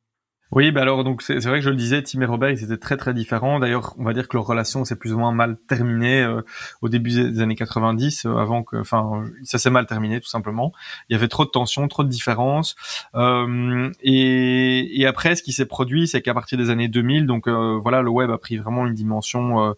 Oui, 0.53 0.71
bah 0.71 0.83
alors 0.83 1.03
donc 1.03 1.23
c'est 1.23 1.41
vrai 1.41 1.59
que 1.59 1.65
je 1.65 1.71
le 1.71 1.77
disais, 1.77 2.03
Tim 2.03 2.21
et 2.21 2.25
Robert, 2.25 2.51
ils 2.51 2.63
étaient 2.63 2.77
très 2.77 2.97
très 2.97 3.13
différents. 3.13 3.59
D'ailleurs, 3.59 3.95
on 3.99 4.05
va 4.05 4.13
dire 4.13 4.29
que 4.29 4.37
leur 4.37 4.47
relation 4.47 4.85
s'est 4.85 4.95
plus 4.95 5.13
ou 5.13 5.19
moins 5.19 5.33
mal 5.33 5.57
terminée 5.67 6.23
euh, 6.23 6.43
au 6.83 6.89
début 6.89 7.11
des 7.11 7.41
années 7.41 7.57
90, 7.57 8.27
euh, 8.27 8.37
avant 8.37 8.63
que, 8.63 8.77
enfin, 8.77 9.25
ça 9.43 9.59
s'est 9.59 9.71
mal 9.71 9.87
terminé 9.87 10.21
tout 10.21 10.29
simplement. 10.29 10.73
Il 11.09 11.15
y 11.15 11.17
avait 11.17 11.27
trop 11.27 11.45
de 11.45 11.51
tensions, 11.51 11.89
trop 11.89 12.05
de 12.05 12.09
différences. 12.09 12.77
Euh, 13.17 13.91
et, 14.03 15.01
et, 15.01 15.07
après, 15.07 15.35
ce 15.35 15.43
qui 15.43 15.53
s'est 15.53 15.67
produit, 15.67 16.07
c'est 16.07 16.23
qu'à 16.23 16.35
partir 16.35 16.59
des 16.59 16.71
années 16.71 16.89
2000, 16.89 17.27
donc 17.27 17.49
euh, 17.49 17.79
voilà, 17.83 18.03
le 18.03 18.11
web 18.11 18.31
a 18.31 18.39
pris 18.39 18.57
vraiment 18.57 18.87
une 18.87 18.95
dimension 18.95 19.75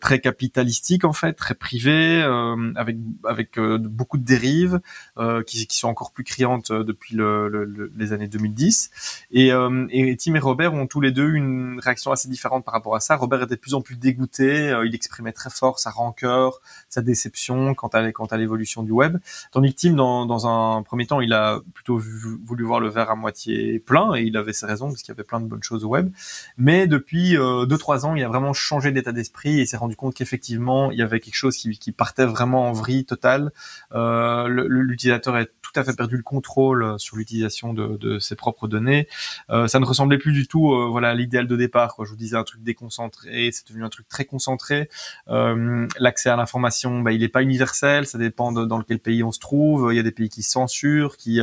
très 0.00 0.20
capitalistique 0.20 1.04
en 1.04 1.12
fait, 1.12 1.34
très 1.34 1.54
privée, 1.54 2.22
avec 2.76 2.96
avec 3.24 3.58
beaucoup 3.58 4.18
de 4.18 4.24
dérives 4.24 4.80
qui, 5.46 5.66
qui, 5.66 5.76
sont 5.76 5.88
encore 5.88 6.12
plus 6.12 6.24
criantes 6.24 6.72
depuis 6.72 7.14
le, 7.16 7.48
le, 7.48 7.92
les 7.96 8.12
années 8.12 8.28
2010. 8.28 9.26
Et 9.30 9.52
euh, 9.58 9.86
et 9.90 10.16
Tim 10.16 10.34
et 10.34 10.38
Robert 10.38 10.74
ont 10.74 10.86
tous 10.86 11.00
les 11.00 11.10
deux 11.10 11.32
une 11.32 11.80
réaction 11.80 12.12
assez 12.12 12.28
différente 12.28 12.64
par 12.64 12.74
rapport 12.74 12.94
à 12.94 13.00
ça. 13.00 13.16
Robert 13.16 13.42
était 13.42 13.56
de 13.56 13.60
plus 13.60 13.74
en 13.74 13.80
plus 13.80 13.96
dégoûté, 13.96 14.70
euh, 14.70 14.86
il 14.86 14.94
exprimait 14.94 15.32
très 15.32 15.50
fort 15.50 15.78
sa 15.78 15.90
rancœur, 15.90 16.60
sa 16.88 17.02
déception 17.02 17.74
quant 17.74 17.88
à, 17.88 18.36
l'évolution 18.36 18.82
du 18.82 18.92
web. 18.92 19.18
Tandis 19.52 19.74
que 19.74 19.80
Tim, 19.80 19.94
dans, 19.94 20.46
un 20.46 20.82
premier 20.82 21.06
temps, 21.06 21.20
il 21.20 21.32
a 21.32 21.60
plutôt 21.74 21.98
voulu 21.98 22.64
voir 22.64 22.80
le 22.80 22.88
verre 22.88 23.10
à 23.10 23.16
moitié 23.16 23.78
plein, 23.78 24.14
et 24.14 24.22
il 24.22 24.36
avait 24.36 24.52
ses 24.52 24.66
raisons, 24.66 24.88
parce 24.88 25.02
qu'il 25.02 25.12
y 25.12 25.16
avait 25.16 25.24
plein 25.24 25.40
de 25.40 25.46
bonnes 25.46 25.62
choses 25.62 25.84
au 25.84 25.88
web. 25.88 26.10
Mais 26.56 26.86
depuis 26.86 27.36
euh, 27.36 27.66
deux, 27.66 27.78
trois 27.78 28.06
ans, 28.06 28.14
il 28.14 28.22
a 28.22 28.28
vraiment 28.28 28.52
changé 28.52 28.92
d'état 28.92 29.12
d'esprit 29.12 29.60
et 29.60 29.66
s'est 29.66 29.76
rendu 29.76 29.96
compte 29.96 30.14
qu'effectivement, 30.14 30.90
il 30.90 30.98
y 30.98 31.02
avait 31.02 31.20
quelque 31.20 31.34
chose 31.34 31.56
qui, 31.56 31.92
partait 31.92 32.26
vraiment 32.26 32.68
en 32.68 32.72
vrille 32.72 33.04
totale. 33.04 33.50
Euh, 33.92 34.46
L'utilisateur 34.48 35.34
a 35.34 35.44
tout 35.44 35.72
à 35.74 35.84
fait 35.84 35.96
perdu 35.96 36.16
le 36.16 36.22
contrôle 36.22 36.98
sur 36.98 37.16
l'utilisation 37.16 37.74
de 37.74 38.18
ses 38.18 38.36
propres 38.36 38.68
données. 38.68 39.08
Euh, 39.50 39.66
ça 39.66 39.80
ne 39.80 39.84
ressemblait 39.84 40.18
plus 40.18 40.32
du 40.32 40.46
tout 40.46 40.72
euh, 40.72 40.88
voilà 40.90 41.10
à 41.10 41.14
l'idéal 41.14 41.46
de 41.46 41.56
départ 41.56 41.94
quoi. 41.94 42.04
Je 42.04 42.10
vous 42.10 42.16
disais 42.16 42.36
un 42.36 42.44
truc 42.44 42.62
déconcentré 42.62 43.50
c'est 43.52 43.66
devenu 43.68 43.84
un 43.84 43.88
truc 43.88 44.08
très 44.08 44.24
concentré. 44.24 44.88
Euh, 45.28 45.86
l'accès 45.98 46.28
à 46.28 46.36
l'information 46.36 47.00
bah, 47.00 47.12
il 47.12 47.20
n'est 47.20 47.28
pas 47.28 47.42
universel 47.42 48.06
ça 48.06 48.18
dépend 48.18 48.52
de, 48.52 48.64
dans 48.64 48.82
quel 48.82 48.98
pays 48.98 49.22
on 49.22 49.32
se 49.32 49.40
trouve. 49.40 49.88
Il 49.92 49.96
y 49.96 50.00
a 50.00 50.02
des 50.02 50.12
pays 50.12 50.28
qui 50.28 50.42
censurent 50.42 51.16
qui 51.16 51.40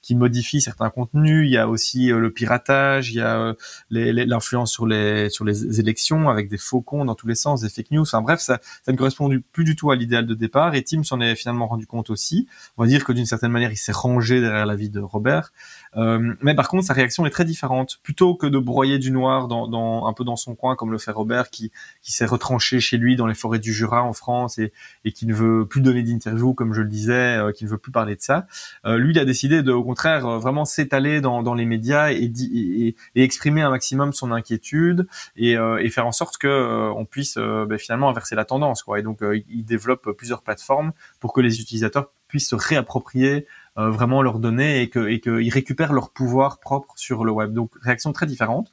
qui 0.00 0.14
modifient 0.14 0.60
certains 0.60 0.90
contenus. 0.90 1.46
Il 1.46 1.52
y 1.52 1.58
a 1.58 1.68
aussi 1.68 2.06
le 2.06 2.30
piratage 2.30 3.10
il 3.10 3.16
y 3.16 3.20
a 3.20 3.54
l'influence 3.90 4.72
sur 4.72 4.86
les 4.86 5.28
sur 5.28 5.44
les 5.44 5.80
élections 5.80 6.28
avec 6.28 6.48
des 6.48 6.58
faux 6.58 6.80
comptes 6.80 7.06
dans 7.06 7.14
tous 7.14 7.26
les 7.26 7.34
sens 7.34 7.60
des 7.60 7.68
fake 7.68 7.90
news. 7.90 8.02
Enfin 8.02 8.22
bref 8.22 8.40
ça 8.40 8.60
ça 8.82 8.92
ne 8.92 8.96
correspond 8.96 9.30
plus 9.52 9.64
du 9.64 9.76
tout 9.76 9.90
à 9.90 9.96
l'idéal 9.96 10.26
de 10.26 10.34
départ 10.34 10.74
et 10.74 10.82
Tim 10.82 11.02
s'en 11.02 11.20
est 11.20 11.34
finalement 11.34 11.66
rendu 11.66 11.86
compte 11.86 12.10
aussi. 12.10 12.48
On 12.78 12.82
va 12.82 12.88
dire 12.88 13.04
que 13.04 13.12
d'une 13.12 13.26
certaine 13.26 13.52
manière 13.52 13.72
il 13.72 13.76
s'est 13.76 13.92
rangé 13.92 14.40
derrière 14.40 14.66
la 14.66 14.76
vie 14.76 14.90
de 14.90 15.00
Robert 15.00 15.52
euh, 15.96 16.34
mais 16.40 16.54
par 16.54 16.68
contre, 16.68 16.86
sa 16.86 16.94
réaction 16.94 17.26
est 17.26 17.30
très 17.30 17.44
différente. 17.44 17.98
Plutôt 18.02 18.34
que 18.34 18.46
de 18.46 18.58
broyer 18.58 18.98
du 18.98 19.10
noir 19.10 19.48
dans, 19.48 19.68
dans 19.68 20.06
un 20.06 20.12
peu 20.12 20.24
dans 20.24 20.36
son 20.36 20.54
coin, 20.54 20.76
comme 20.76 20.90
le 20.90 20.98
fait 20.98 21.10
Robert, 21.10 21.50
qui, 21.50 21.70
qui 22.00 22.12
s'est 22.12 22.24
retranché 22.24 22.80
chez 22.80 22.96
lui 22.96 23.16
dans 23.16 23.26
les 23.26 23.34
forêts 23.34 23.58
du 23.58 23.72
Jura 23.72 24.02
en 24.02 24.12
France 24.12 24.58
et, 24.58 24.72
et 25.04 25.12
qui 25.12 25.26
ne 25.26 25.34
veut 25.34 25.66
plus 25.66 25.80
donner 25.80 26.02
d'interview, 26.02 26.54
comme 26.54 26.72
je 26.72 26.80
le 26.80 26.88
disais, 26.88 27.36
euh, 27.36 27.52
qui 27.52 27.64
ne 27.64 27.70
veut 27.70 27.78
plus 27.78 27.92
parler 27.92 28.16
de 28.16 28.22
ça. 28.22 28.46
Euh, 28.86 28.96
lui, 28.96 29.12
il 29.12 29.18
a 29.18 29.24
décidé 29.24 29.62
de, 29.62 29.72
au 29.72 29.84
contraire, 29.84 30.26
euh, 30.26 30.38
vraiment 30.38 30.64
s'étaler 30.64 31.20
dans, 31.20 31.42
dans 31.42 31.54
les 31.54 31.66
médias 31.66 32.10
et, 32.12 32.24
et, 32.24 32.96
et, 33.14 33.22
exprimer 33.22 33.62
un 33.62 33.70
maximum 33.70 34.12
son 34.12 34.32
inquiétude 34.32 35.06
et, 35.36 35.52
et 35.52 35.90
faire 35.90 36.06
en 36.06 36.12
sorte 36.12 36.38
que 36.38 36.90
on 36.94 37.04
puisse 37.04 37.36
ben, 37.36 37.78
finalement 37.78 38.08
inverser 38.08 38.34
la 38.34 38.44
tendance. 38.44 38.82
Quoi. 38.82 38.98
Et 38.98 39.02
donc, 39.02 39.20
il 39.48 39.64
développe 39.64 40.10
plusieurs 40.12 40.42
plateformes 40.42 40.92
pour 41.20 41.32
que 41.32 41.40
les 41.40 41.60
utilisateurs 41.60 42.10
puissent 42.28 42.48
se 42.48 42.56
réapproprier 42.56 43.46
euh, 43.78 43.90
vraiment 43.90 44.20
leurs 44.22 44.38
données 44.38 44.82
et 44.82 44.90
que 44.90 45.08
et 45.08 45.20
qu'ils 45.20 45.52
récupèrent 45.52 45.92
leur 45.92 46.10
pouvoir 46.10 46.60
propre 46.60 46.92
sur 46.96 47.24
le 47.24 47.32
web. 47.32 47.52
Donc 47.52 47.72
réaction 47.80 48.12
très 48.12 48.26
différente. 48.26 48.70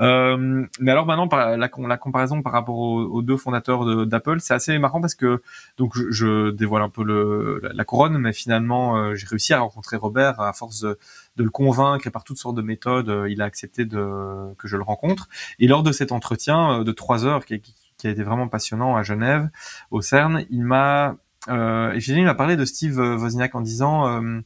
Euh, 0.00 0.66
mais 0.80 0.90
alors 0.90 1.06
maintenant 1.06 1.28
par 1.28 1.56
la, 1.56 1.68
la 1.68 1.96
comparaison 1.96 2.42
par 2.42 2.52
rapport 2.52 2.76
aux, 2.78 3.22
deux 3.22 3.36
fondateurs 3.36 4.06
d'Apple, 4.06 4.40
c'est 4.40 4.54
assez 4.54 4.76
marrant 4.78 5.00
parce 5.00 5.14
que 5.14 5.42
donc 5.76 5.96
je, 5.96 6.10
je 6.10 6.50
dévoile 6.50 6.82
un 6.82 6.88
peu 6.88 7.04
le, 7.04 7.60
la, 7.62 7.84
couronne, 7.84 8.18
mais 8.18 8.32
finalement 8.32 8.96
euh, 8.96 9.14
j'ai 9.14 9.26
réussi 9.26 9.52
à 9.54 9.60
rencontrer 9.60 9.96
Robert 9.96 10.40
à 10.40 10.52
force 10.52 10.80
de, 10.80 10.98
de, 11.36 11.44
le 11.44 11.50
convaincre 11.50 12.06
et 12.06 12.10
par 12.10 12.24
toutes 12.24 12.38
sortes 12.38 12.56
de 12.56 12.62
méthodes, 12.62 13.08
euh, 13.08 13.30
il 13.30 13.42
a 13.42 13.44
accepté 13.44 13.84
de 13.84 14.54
que 14.58 14.68
je 14.68 14.76
le 14.76 14.82
rencontre. 14.82 15.28
Et 15.58 15.68
lors 15.68 15.82
de 15.82 15.92
cet 15.92 16.12
entretien 16.12 16.82
de 16.82 16.92
trois 16.92 17.24
heures 17.24 17.44
qui, 17.44 17.60
qui 17.60 18.06
a 18.06 18.10
été 18.10 18.22
vraiment 18.22 18.48
passionnant 18.48 18.96
à 18.96 19.02
Genève, 19.02 19.48
au 19.90 20.00
CERN, 20.00 20.44
il 20.50 20.64
m'a 20.64 21.16
euh, 21.48 21.92
et 21.92 22.00
Philippe 22.00 22.24
m'a 22.24 22.34
parlé 22.34 22.56
de 22.56 22.64
Steve 22.64 22.98
Wozniak 22.98 23.54
en 23.54 23.60
disant, 23.60 24.08
euh, 24.08 24.40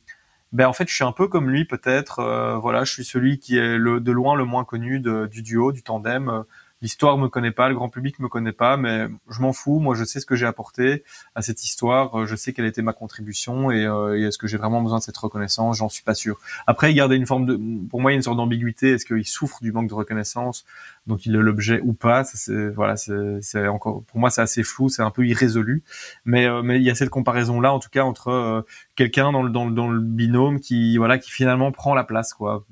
ben 0.53 0.67
en 0.69 0.73
fait, 0.73 0.89
je 0.89 0.95
suis 0.95 1.05
un 1.05 1.13
peu 1.13 1.29
comme 1.29 1.51
lui 1.51 1.65
peut-être. 1.65 2.21
Euh, 2.21 2.57
voilà, 2.59 2.85
je 2.85 2.93
suis 2.93 3.05
celui 3.05 3.39
qui 3.39 3.59
est 3.59 3.77
le, 3.77 4.01
de 4.01 4.13
loin 4.13 4.37
le 4.37 4.45
moins 4.45 4.65
connu 4.65 5.01
du 5.01 5.43
duo, 5.43 5.73
du 5.73 5.83
tandem 5.83 6.45
l'histoire 6.83 7.17
me 7.17 7.29
connaît 7.29 7.51
pas, 7.51 7.69
le 7.69 7.75
grand 7.75 7.89
public 7.89 8.19
me 8.19 8.29
connaît 8.29 8.53
pas, 8.53 8.77
mais 8.77 9.07
je 9.31 9.41
m'en 9.41 9.53
fous. 9.53 9.79
Moi, 9.79 9.95
je 9.95 10.05
sais 10.05 10.21
ce 10.21 10.27
que 10.27 10.37
j'ai 10.37 10.47
apporté 10.47 11.03
à 11.35 11.43
cette 11.43 11.65
histoire. 11.65 12.21
Euh, 12.21 12.27
je 12.27 12.37
sais 12.37 12.53
quelle 12.53 12.67
était 12.67 12.83
ma 12.83 12.93
contribution 12.93 13.71
et, 13.71 13.87
euh, 13.87 14.29
est-ce 14.29 14.39
que 14.39 14.47
j'ai 14.47 14.59
vraiment 14.59 14.83
besoin 14.83 14.99
de 14.99 15.03
cette 15.03 15.17
reconnaissance? 15.17 15.79
J'en 15.79 15.89
suis 15.89 16.03
pas 16.03 16.15
sûr. 16.15 16.39
Après, 16.67 16.93
gardait 16.93 17.17
une 17.17 17.27
forme 17.27 17.47
de, 17.47 17.59
pour 17.89 18.01
moi, 18.01 18.11
il 18.13 18.15
y 18.15 18.17
a 18.17 18.19
une 18.19 18.23
sorte 18.23 18.37
d'ambiguïté. 18.37 18.93
Est-ce 18.93 19.07
qu'il 19.07 19.27
souffre 19.27 19.59
du 19.63 19.73
manque 19.73 19.89
de 19.89 19.95
reconnaissance, 19.95 20.65
donc 21.07 21.27
il 21.27 21.35
est 21.35 21.39
l'objet 21.39 21.81
ou 21.83 21.93
pas? 21.93 22.25
C'est 22.25 22.69
voilà, 22.71 22.97
c'est 22.97 23.69
encore 23.69 24.03
pour 24.05 24.19
moi 24.19 24.31
c'est 24.31 24.43
assez 24.43 24.63
flou, 24.63 24.89
c'est 24.89 25.03
un 25.03 25.11
peu 25.11 25.27
irrésolu. 25.27 25.83
Mais 26.25 26.47
euh, 26.47 26.63
mais 26.63 26.77
il 26.77 26.83
y 26.83 26.91
a 26.91 26.95
cette 26.95 27.11
comparaison 27.11 27.61
là, 27.61 27.73
en 27.73 27.79
tout 27.79 27.91
cas, 27.91 28.05
entre 28.05 28.65
quelqu'un 28.97 29.33
dans 29.33 29.43
le, 29.43 29.51
dans 29.51 29.67
le 29.67 29.73
dans 29.73 29.89
le 29.91 30.01
binôme 30.01 30.61
qui 30.61 30.97
voilà 30.99 31.19
qui 31.19 31.31
finalement 31.31 31.73
prend 31.73 31.95
la 31.95 32.05
place 32.05 32.35
quoi. 32.35 32.65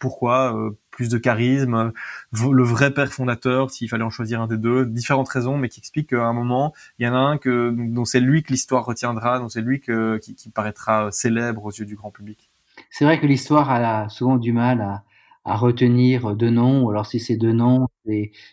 Pourquoi 0.00 0.72
plus 0.90 1.08
de 1.08 1.18
charisme, 1.18 1.92
le 2.32 2.62
vrai 2.62 2.92
père 2.92 3.12
fondateur, 3.12 3.70
s'il 3.70 3.88
fallait 3.88 4.04
en 4.04 4.10
choisir 4.10 4.40
un 4.40 4.46
des 4.46 4.58
deux, 4.58 4.84
différentes 4.84 5.28
raisons, 5.28 5.56
mais 5.56 5.68
qui 5.68 5.80
expliquent 5.80 6.10
qu'à 6.10 6.24
un 6.24 6.32
moment, 6.32 6.74
il 6.98 7.06
y 7.06 7.08
en 7.08 7.14
a 7.14 7.18
un 7.18 7.38
que, 7.38 7.70
dont 7.70 8.04
c'est 8.04 8.20
lui 8.20 8.42
que 8.42 8.52
l'histoire 8.52 8.84
retiendra, 8.84 9.38
dont 9.38 9.48
c'est 9.48 9.62
lui 9.62 9.80
que, 9.80 10.18
qui, 10.18 10.34
qui, 10.34 10.50
paraîtra 10.50 11.10
célèbre 11.12 11.64
aux 11.64 11.70
yeux 11.70 11.86
du 11.86 11.94
grand 11.94 12.10
public. 12.10 12.50
C'est 12.90 13.04
vrai 13.04 13.20
que 13.20 13.26
l'histoire 13.26 13.70
a 13.70 14.08
souvent 14.08 14.36
du 14.36 14.52
mal 14.52 14.80
à, 14.80 15.04
à 15.44 15.56
retenir 15.56 16.36
deux 16.36 16.50
noms, 16.50 16.82
ou 16.84 16.90
alors 16.90 17.06
si 17.06 17.18
c'est 17.18 17.36
deux 17.36 17.52
noms, 17.52 17.88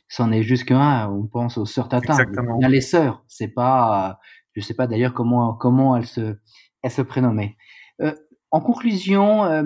c'en 0.08 0.32
est, 0.32 0.44
juste 0.44 0.66
qu'un, 0.66 1.10
on 1.10 1.26
pense 1.26 1.58
aux 1.58 1.66
sœurs 1.66 1.90
Tatin. 1.90 2.14
Exactement. 2.14 2.58
Il 2.60 2.64
y 2.64 2.66
a 2.66 2.70
les 2.70 2.82
sœurs, 2.82 3.24
c'est 3.28 3.50
pas, 3.50 4.20
je 4.54 4.62
sais 4.62 4.74
pas 4.74 4.88
d'ailleurs 4.88 5.14
comment, 5.14 5.54
comment 5.54 5.98
elles 5.98 6.06
se, 6.06 6.38
elles 6.82 6.92
se 6.92 7.02
prénommaient. 7.02 7.58
Euh, 8.02 8.14
en 8.52 8.62
conclusion, 8.62 9.44
euh, 9.44 9.64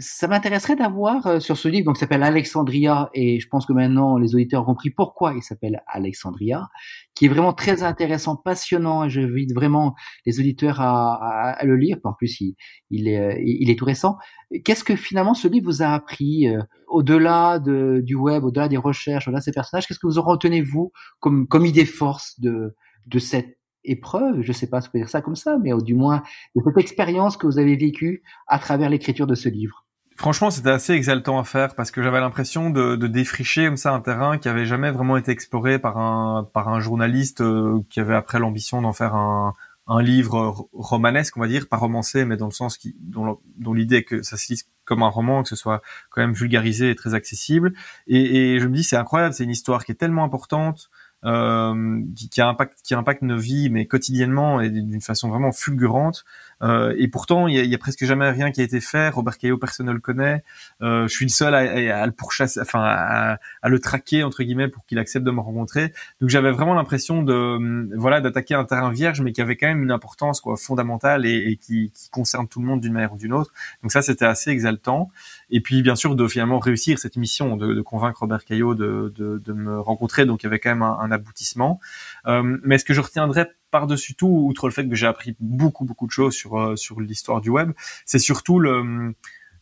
ça 0.00 0.28
m'intéresserait 0.28 0.76
d'avoir 0.76 1.26
euh, 1.26 1.40
sur 1.40 1.56
ce 1.56 1.68
livre, 1.68 1.86
donc 1.86 1.96
s'appelle 1.96 2.22
Alexandria, 2.22 3.08
et 3.14 3.40
je 3.40 3.48
pense 3.48 3.64
que 3.64 3.72
maintenant 3.72 4.18
les 4.18 4.34
auditeurs 4.34 4.62
ont 4.62 4.66
compris 4.66 4.90
pourquoi 4.90 5.34
il 5.34 5.42
s'appelle 5.42 5.82
Alexandria, 5.86 6.68
qui 7.14 7.26
est 7.26 7.28
vraiment 7.28 7.52
très 7.52 7.82
intéressant, 7.82 8.36
passionnant, 8.36 9.04
et 9.04 9.10
j'invite 9.10 9.54
vraiment 9.54 9.94
les 10.26 10.40
auditeurs 10.40 10.80
à, 10.80 11.52
à, 11.52 11.64
le 11.64 11.76
lire. 11.76 11.96
En 12.04 12.12
plus, 12.12 12.40
il, 12.40 12.54
il, 12.90 13.08
est, 13.08 13.42
il 13.44 13.70
est 13.70 13.78
tout 13.78 13.86
récent. 13.86 14.18
Qu'est-ce 14.64 14.84
que 14.84 14.96
finalement 14.96 15.34
ce 15.34 15.48
livre 15.48 15.66
vous 15.66 15.82
a 15.82 15.88
appris 15.88 16.48
euh, 16.48 16.62
au-delà 16.88 17.58
de, 17.58 18.00
du 18.04 18.14
web, 18.14 18.44
au-delà 18.44 18.68
des 18.68 18.76
recherches, 18.76 19.26
au-delà 19.28 19.40
de 19.40 19.44
ces 19.44 19.52
personnages 19.52 19.86
Qu'est-ce 19.86 19.98
que 19.98 20.06
vous 20.06 20.18
en 20.18 20.22
retenez 20.22 20.62
vous 20.62 20.92
comme, 21.20 21.46
comme 21.46 21.66
idée 21.66 21.86
force 21.86 22.38
de, 22.40 22.74
de 23.06 23.18
cette 23.18 23.57
épreuve, 23.90 24.42
je 24.42 24.48
ne 24.48 24.52
sais 24.52 24.68
pas 24.68 24.80
si 24.80 24.88
on 24.88 24.92
peut 24.92 24.98
dire 24.98 25.08
ça 25.08 25.20
comme 25.20 25.36
ça, 25.36 25.58
mais 25.62 25.70
du 25.82 25.94
moins 25.94 26.22
de 26.54 26.62
cette 26.64 26.78
expérience 26.78 27.36
que 27.36 27.46
vous 27.46 27.58
avez 27.58 27.76
vécue 27.76 28.22
à 28.46 28.58
travers 28.58 28.90
l'écriture 28.90 29.26
de 29.26 29.34
ce 29.34 29.48
livre. 29.48 29.84
Franchement, 30.16 30.50
c'était 30.50 30.70
assez 30.70 30.94
exaltant 30.94 31.38
à 31.38 31.44
faire 31.44 31.76
parce 31.76 31.92
que 31.92 32.02
j'avais 32.02 32.18
l'impression 32.18 32.70
de, 32.70 32.96
défricher 33.06 33.66
comme 33.66 33.76
ça 33.76 33.92
un 33.92 34.00
terrain 34.00 34.36
qui 34.36 34.48
avait 34.48 34.66
jamais 34.66 34.90
vraiment 34.90 35.16
été 35.16 35.30
exploré 35.30 35.78
par 35.78 35.96
un 35.98 36.80
journaliste 36.80 37.40
euh, 37.40 37.80
qui 37.88 38.00
avait 38.00 38.16
après 38.16 38.40
l'ambition 38.40 38.82
d'en 38.82 38.92
faire 38.92 39.14
un, 39.14 39.54
livre 40.00 40.68
romanesque, 40.74 41.36
on 41.38 41.40
va 41.40 41.48
dire, 41.48 41.66
pas 41.66 41.78
romancé, 41.78 42.26
mais 42.26 42.36
dans 42.36 42.46
le 42.46 42.52
sens 42.52 42.78
dont, 43.00 43.38
dont 43.56 43.72
l'idée 43.72 44.04
que 44.04 44.22
ça 44.22 44.36
se 44.36 44.52
lise 44.52 44.68
comme 44.88 45.02
un 45.02 45.08
roman, 45.08 45.42
que 45.42 45.48
ce 45.48 45.56
soit 45.56 45.82
quand 46.10 46.20
même 46.22 46.32
vulgarisé 46.32 46.90
et 46.90 46.94
très 46.94 47.14
accessible. 47.14 47.74
Et, 48.06 48.58
je 48.58 48.66
me 48.66 48.74
dis, 48.74 48.82
c'est 48.82 48.96
incroyable, 48.96 49.34
c'est 49.34 49.44
une 49.44 49.50
histoire 49.50 49.84
qui 49.84 49.92
est 49.92 49.96
tellement 49.96 50.24
importante, 50.24 50.90
qui, 51.22 52.28
qui, 52.28 52.40
impacte 52.40 52.78
qui 52.82 52.94
impacte 52.94 53.22
nos 53.22 53.38
vies 53.38 53.70
mais 53.70 53.86
quotidiennement 53.86 54.60
et 54.60 54.70
d'une 54.70 55.00
façon 55.00 55.28
vraiment 55.28 55.52
fulgurante 55.52 56.24
euh, 56.62 56.94
et 56.98 57.08
pourtant, 57.08 57.46
il 57.46 57.54
y, 57.54 57.74
a, 57.74 57.78
presque 57.78 58.04
jamais 58.04 58.30
rien 58.30 58.50
qui 58.50 58.60
a 58.60 58.64
été 58.64 58.80
fait. 58.80 59.08
Robert 59.10 59.38
Caillot, 59.38 59.58
personne 59.58 59.86
ne 59.86 59.92
le 59.92 60.00
connaît. 60.00 60.42
Euh, 60.82 61.06
je 61.06 61.14
suis 61.14 61.24
le 61.24 61.30
seul 61.30 61.54
à, 61.54 62.06
le 62.06 62.12
pourchasser, 62.12 62.60
enfin 62.60 62.82
à, 62.82 63.68
le 63.68 63.78
traquer 63.78 64.24
entre 64.24 64.42
guillemets 64.42 64.68
pour 64.68 64.84
qu'il 64.86 64.98
accepte 64.98 65.24
de 65.24 65.30
me 65.30 65.40
rencontrer. 65.40 65.92
Donc 66.20 66.30
j'avais 66.30 66.50
vraiment 66.50 66.74
l'impression 66.74 67.22
de, 67.22 67.32
hum, 67.32 67.90
voilà, 67.96 68.20
d'attaquer 68.20 68.54
un 68.54 68.64
terrain 68.64 68.90
vierge, 68.90 69.20
mais 69.20 69.32
qui 69.32 69.40
avait 69.40 69.56
quand 69.56 69.68
même 69.68 69.82
une 69.82 69.90
importance 69.90 70.40
quoi 70.40 70.56
fondamentale 70.56 71.26
et, 71.26 71.56
qui, 71.56 71.92
concerne 72.10 72.48
tout 72.48 72.60
le 72.60 72.66
monde 72.66 72.80
d'une 72.80 72.92
manière 72.92 73.12
ou 73.12 73.18
d'une 73.18 73.32
autre. 73.32 73.52
Donc 73.82 73.92
ça, 73.92 74.02
c'était 74.02 74.24
assez 74.24 74.50
exaltant. 74.50 75.10
Et 75.50 75.60
puis 75.60 75.82
bien 75.82 75.94
sûr 75.94 76.16
de 76.16 76.26
finalement 76.26 76.58
réussir 76.58 76.98
cette 76.98 77.16
mission, 77.16 77.56
de, 77.56 77.80
convaincre 77.82 78.20
Robert 78.20 78.44
Caillot 78.44 78.74
de, 78.74 79.52
me 79.52 79.80
rencontrer. 79.80 80.26
Donc 80.26 80.42
il 80.42 80.46
y 80.46 80.48
avait 80.48 80.58
quand 80.58 80.70
même 80.70 80.82
un, 80.82 80.98
un 80.98 81.10
aboutissement. 81.10 81.80
Euh, 82.26 82.58
mais 82.62 82.78
ce 82.78 82.84
que 82.84 82.94
je 82.94 83.00
retiendrai 83.00 83.46
par-dessus 83.70 84.14
tout, 84.14 84.26
outre 84.26 84.66
le 84.66 84.72
fait 84.72 84.88
que 84.88 84.94
j'ai 84.94 85.06
appris 85.06 85.36
beaucoup 85.40 85.84
beaucoup 85.84 86.06
de 86.06 86.12
choses 86.12 86.34
sur 86.34 86.58
euh, 86.58 86.76
sur 86.76 87.00
l'histoire 87.00 87.40
du 87.40 87.50
web, 87.50 87.72
c'est 88.04 88.18
surtout 88.18 88.58
le 88.60 89.14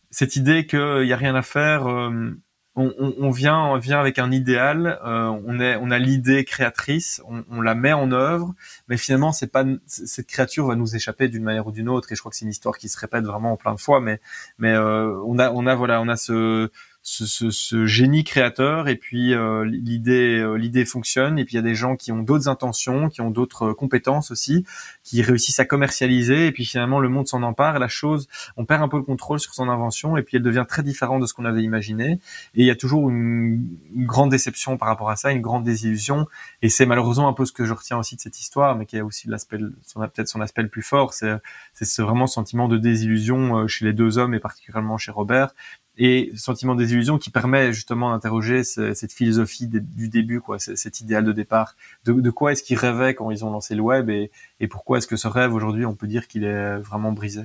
cette 0.09 0.35
idée 0.35 0.65
qu'il 0.65 1.05
y 1.05 1.13
a 1.13 1.17
rien 1.17 1.35
à 1.35 1.41
faire. 1.41 1.87
Euh, 1.87 2.31
on, 2.79 2.93
on, 2.99 3.15
on, 3.17 3.31
vient 3.31 3.57
on 3.57 3.77
vient 3.77 3.99
avec 3.99 4.19
un 4.19 4.31
idéal, 4.31 4.99
euh, 5.03 5.35
on 5.47 5.59
est 5.59 5.77
on 5.77 5.89
a 5.89 5.97
l'idée 5.97 6.45
créatrice, 6.45 7.23
on, 7.27 7.43
on, 7.49 7.59
la 7.59 7.73
met 7.73 7.91
en 7.91 8.11
œuvre, 8.11 8.53
mais 8.87 8.97
finalement 8.97 9.31
c'est 9.31 9.51
pas 9.51 9.65
cette 9.87 10.27
créature 10.27 10.67
va 10.67 10.75
nous 10.75 10.95
échapper 10.95 11.27
d'une 11.27 11.43
manière 11.43 11.65
ou 11.65 11.71
d'une 11.71 11.89
autre. 11.89 12.11
Et 12.11 12.15
je 12.15 12.19
crois 12.19 12.29
que 12.29 12.35
c'est 12.35 12.45
une 12.45 12.51
histoire 12.51 12.77
qui 12.77 12.87
se 12.87 12.99
répète 12.99 13.23
vraiment 13.23 13.57
plein 13.57 13.73
de 13.73 13.79
fois, 13.79 13.99
mais 13.99 14.21
mais 14.59 14.77
on 14.77 15.39
a 15.39 15.51
on 15.51 15.65
a 15.65 15.73
voilà 15.73 16.01
on 16.01 16.07
a 16.07 16.17
ce 16.17 16.69
ce, 17.09 17.25
ce, 17.25 17.51
ce, 17.51 17.85
génie 17.85 18.25
créateur 18.25 18.89
et 18.89 18.97
puis 18.97 19.33
euh, 19.33 19.63
l'idée 19.63 20.39
euh, 20.39 20.55
l'idée 20.55 20.83
fonctionne 20.83 21.39
et 21.39 21.45
puis 21.45 21.53
il 21.53 21.55
y 21.55 21.59
a 21.59 21.61
des 21.61 21.73
gens 21.73 21.95
qui 21.95 22.11
ont 22.11 22.21
d'autres 22.21 22.49
intentions 22.49 23.07
qui 23.07 23.21
ont 23.21 23.31
d'autres 23.31 23.67
euh, 23.67 23.73
compétences 23.73 24.29
aussi 24.29 24.65
qui 25.05 25.21
réussissent 25.21 25.61
à 25.61 25.65
commercialiser 25.65 26.47
et 26.47 26.51
puis 26.51 26.65
finalement 26.65 26.99
le 26.99 27.07
monde 27.07 27.25
s'en 27.25 27.43
empare 27.43 27.79
la 27.79 27.87
chose 27.87 28.27
on 28.57 28.65
perd 28.65 28.83
un 28.83 28.89
peu 28.89 28.97
le 28.97 29.03
contrôle 29.03 29.39
sur 29.39 29.53
son 29.53 29.69
invention 29.69 30.17
et 30.17 30.21
puis 30.21 30.35
elle 30.35 30.43
devient 30.43 30.65
très 30.67 30.83
différente 30.83 31.21
de 31.21 31.27
ce 31.27 31.33
qu'on 31.33 31.45
avait 31.45 31.63
imaginé 31.63 32.19
et 32.55 32.61
il 32.61 32.65
y 32.65 32.71
a 32.71 32.75
toujours 32.75 33.09
une, 33.09 33.77
grande 33.95 34.29
déception 34.29 34.75
par 34.75 34.89
rapport 34.89 35.09
à 35.09 35.15
ça 35.15 35.31
une 35.31 35.41
grande 35.41 35.63
désillusion 35.63 36.27
et 36.61 36.67
c'est 36.67 36.85
malheureusement 36.85 37.29
un 37.29 37.33
peu 37.33 37.45
ce 37.45 37.53
que 37.53 37.63
je 37.63 37.71
retiens 37.71 37.97
aussi 37.97 38.17
de 38.17 38.21
cette 38.21 38.37
histoire 38.37 38.75
mais 38.75 38.85
qui 38.85 38.99
a 38.99 39.05
aussi 39.05 39.29
l'aspect 39.29 39.59
peut-être 39.59 40.27
son 40.27 40.41
aspect 40.41 40.61
le 40.61 40.67
plus 40.67 40.81
fort 40.83 41.13
c'est 41.13 41.31
c'est 41.73 41.85
ce 41.85 42.01
vraiment 42.01 42.27
sentiment 42.27 42.67
de 42.67 42.77
désillusion 42.77 43.65
chez 43.69 43.85
les 43.85 43.93
deux 43.93 44.17
hommes 44.17 44.33
et 44.33 44.41
particulièrement 44.41 44.97
chez 44.97 45.11
Robert 45.11 45.53
et 45.97 46.31
sentiment 46.35 46.75
des 46.75 46.93
illusions 46.93 47.17
qui 47.17 47.29
permet 47.29 47.73
justement 47.73 48.11
d'interroger 48.11 48.63
cette 48.63 49.11
philosophie 49.11 49.67
du 49.67 50.09
début, 50.09 50.39
quoi, 50.39 50.59
cet 50.59 51.01
idéal 51.01 51.25
de 51.25 51.31
départ. 51.31 51.75
De, 52.05 52.29
quoi 52.29 52.51
est-ce 52.51 52.63
qu'ils 52.63 52.77
rêvaient 52.77 53.15
quand 53.15 53.31
ils 53.31 53.43
ont 53.43 53.51
lancé 53.51 53.75
le 53.75 53.81
web 53.81 54.09
et, 54.09 54.31
pourquoi 54.69 54.99
est-ce 54.99 55.07
que 55.07 55.15
ce 55.15 55.27
rêve 55.27 55.53
aujourd'hui, 55.53 55.85
on 55.85 55.95
peut 55.95 56.07
dire 56.07 56.27
qu'il 56.27 56.43
est 56.43 56.77
vraiment 56.77 57.11
brisé? 57.11 57.43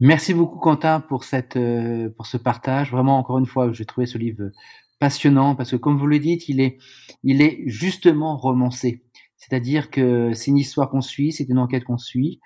Merci 0.00 0.34
beaucoup 0.34 0.58
Quentin 0.58 0.98
pour 1.00 1.22
cette 1.22 1.56
euh, 1.56 2.08
pour 2.16 2.26
ce 2.26 2.36
partage. 2.36 2.90
Vraiment 2.90 3.18
encore 3.18 3.38
une 3.38 3.46
fois, 3.46 3.72
j'ai 3.72 3.84
trouvé 3.84 4.04
ce 4.06 4.18
livre 4.18 4.50
passionnant 4.98 5.54
parce 5.54 5.70
que 5.70 5.76
comme 5.76 5.96
vous 5.96 6.08
le 6.08 6.18
dites, 6.18 6.48
il 6.48 6.60
est 6.60 6.78
il 7.22 7.40
est 7.40 7.62
justement 7.66 8.36
romancé. 8.36 9.00
C'est-à-dire 9.36 9.90
que 9.90 10.32
c'est 10.34 10.50
une 10.50 10.58
histoire 10.58 10.90
qu'on 10.90 11.02
suit, 11.02 11.30
c'est 11.32 11.48
une 11.48 11.58
enquête 11.58 11.84
qu'on 11.84 11.98
suit, 11.98 12.40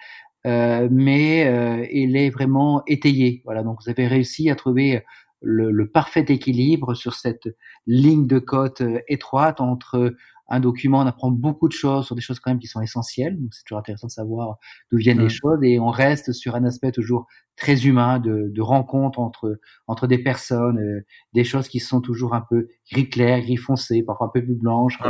mais 0.91 1.47
euh, 1.47 1.87
il 1.93 2.17
est 2.17 2.31
vraiment 2.31 2.83
étayé. 2.87 3.43
Voilà, 3.45 3.63
donc 3.63 3.79
vous 3.83 3.91
avez 3.91 4.07
réussi 4.07 4.49
à 4.49 4.55
trouver 4.55 5.03
le, 5.43 5.71
le 5.71 5.91
parfait 5.91 6.25
équilibre 6.29 6.95
sur 6.95 7.15
cette 7.15 7.49
ligne 7.87 8.27
de 8.27 8.39
côte 8.39 8.81
euh, 8.81 9.01
étroite 9.09 9.61
entre 9.61 10.15
un 10.49 10.61
document, 10.61 11.01
on 11.01 11.07
apprend 11.07 11.33
beaucoup 11.33 11.67
de 11.67 11.73
choses 11.73 12.07
sur 12.07 12.15
des 12.15 12.21
choses 12.21 12.39
quand 12.39 12.53
même 12.53 12.61
qui 12.61 12.69
sont 12.69 12.81
essentielles. 12.81 13.37
Donc 13.37 13.53
c'est 13.53 13.65
toujours 13.65 13.81
intéressant 13.81 14.07
de 14.07 14.13
savoir 14.13 14.59
d'où 14.93 14.99
viennent 14.99 15.21
les 15.21 15.29
choses 15.29 15.59
et 15.65 15.81
on 15.81 15.91
reste 15.91 16.33
sur 16.33 16.55
un 16.55 16.63
aspect 16.63 16.93
toujours 16.93 17.27
très 17.57 17.85
humain 17.85 18.21
de, 18.21 18.49
de 18.55 18.63
rencontre 18.63 19.19
entre 19.19 19.59
entre 19.89 20.07
des 20.07 20.19
personnes, 20.19 21.03
des 21.33 21.43
choses 21.43 21.67
qui 21.67 21.81
sont 21.81 22.01
toujours 22.01 22.33
un 22.35 22.45
peu 22.49 22.69
gris 22.93 23.11
clair, 23.11 23.41
gris 23.41 23.57
foncé, 23.57 24.05
parfois 24.05 24.29
un 24.29 24.31
peu 24.33 24.45
plus 24.45 24.55
blanches 24.55 25.01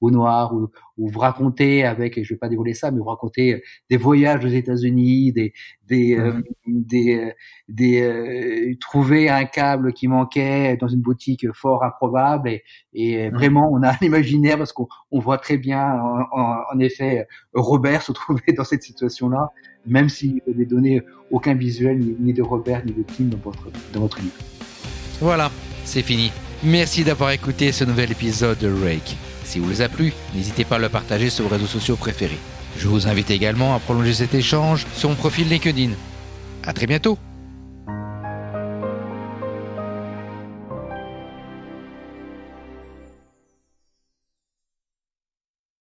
au 0.00 0.10
noir, 0.10 0.54
ou, 0.54 0.68
vous 0.98 1.18
racontez 1.18 1.84
avec, 1.84 2.16
et 2.16 2.24
je 2.24 2.34
vais 2.34 2.38
pas 2.38 2.48
dévoiler 2.48 2.74
ça, 2.74 2.90
mais 2.90 2.98
vous 2.98 3.04
racontez 3.04 3.54
euh, 3.54 3.60
des 3.90 3.96
voyages 3.96 4.44
aux 4.44 4.48
États-Unis, 4.48 5.32
des 5.32 5.52
des 5.88 6.16
euh, 6.16 6.40
des, 6.66 7.16
euh, 7.16 7.30
des 7.68 8.76
trouver 8.80 9.28
un 9.28 9.44
câble 9.44 9.92
qui 9.92 10.08
manquait 10.08 10.76
dans 10.78 10.88
une 10.88 11.00
boutique 11.00 11.46
fort 11.52 11.84
improbable 11.84 12.48
et, 12.48 12.62
et 12.94 13.30
vraiment 13.30 13.70
on 13.70 13.82
a 13.82 13.92
l'imaginaire 14.00 14.58
parce 14.58 14.72
qu'on 14.72 14.88
on 15.10 15.20
voit 15.20 15.38
très 15.38 15.58
bien 15.58 16.00
en, 16.32 16.56
en, 16.72 16.78
effet 16.80 17.26
Robert 17.52 18.02
se 18.02 18.12
trouver 18.20 18.52
dans 18.56 18.64
cette 18.64 18.82
situation-là, 18.82 19.50
même 19.86 20.08
s'il 20.08 20.40
ne 20.46 20.64
donnait 20.64 21.02
aucun 21.30 21.54
visuel 21.54 21.98
ni, 21.98 22.16
ni, 22.18 22.32
de 22.32 22.42
Robert 22.42 22.84
ni 22.84 22.92
de 22.92 23.02
Tim 23.02 23.24
dans 23.24 23.38
votre 23.38 23.70
dans 23.92 24.00
votre 24.00 24.18
livre. 24.20 24.34
Voilà, 25.20 25.50
c'est 25.84 26.02
fini. 26.02 26.32
Merci 26.64 27.04
d'avoir 27.04 27.30
écouté 27.30 27.70
ce 27.70 27.84
nouvel 27.84 28.12
épisode 28.12 28.58
de 28.58 28.68
Rake. 28.68 29.16
Si 29.56 29.60
vous 29.60 29.70
les 29.70 29.80
a 29.80 29.88
plu, 29.88 30.12
n'hésitez 30.34 30.66
pas 30.66 30.76
à 30.76 30.78
le 30.78 30.90
partager 30.90 31.30
sur 31.30 31.44
vos 31.44 31.48
réseaux 31.54 31.66
sociaux 31.66 31.96
préférés. 31.96 32.36
Je 32.76 32.88
vous 32.88 33.08
invite 33.08 33.30
également 33.30 33.74
à 33.74 33.78
prolonger 33.78 34.12
cet 34.12 34.34
échange 34.34 34.86
sur 34.94 35.08
mon 35.08 35.14
profil 35.14 35.48
LinkedIn. 35.48 35.92
À 36.62 36.74
très 36.74 36.86
bientôt 36.86 37.16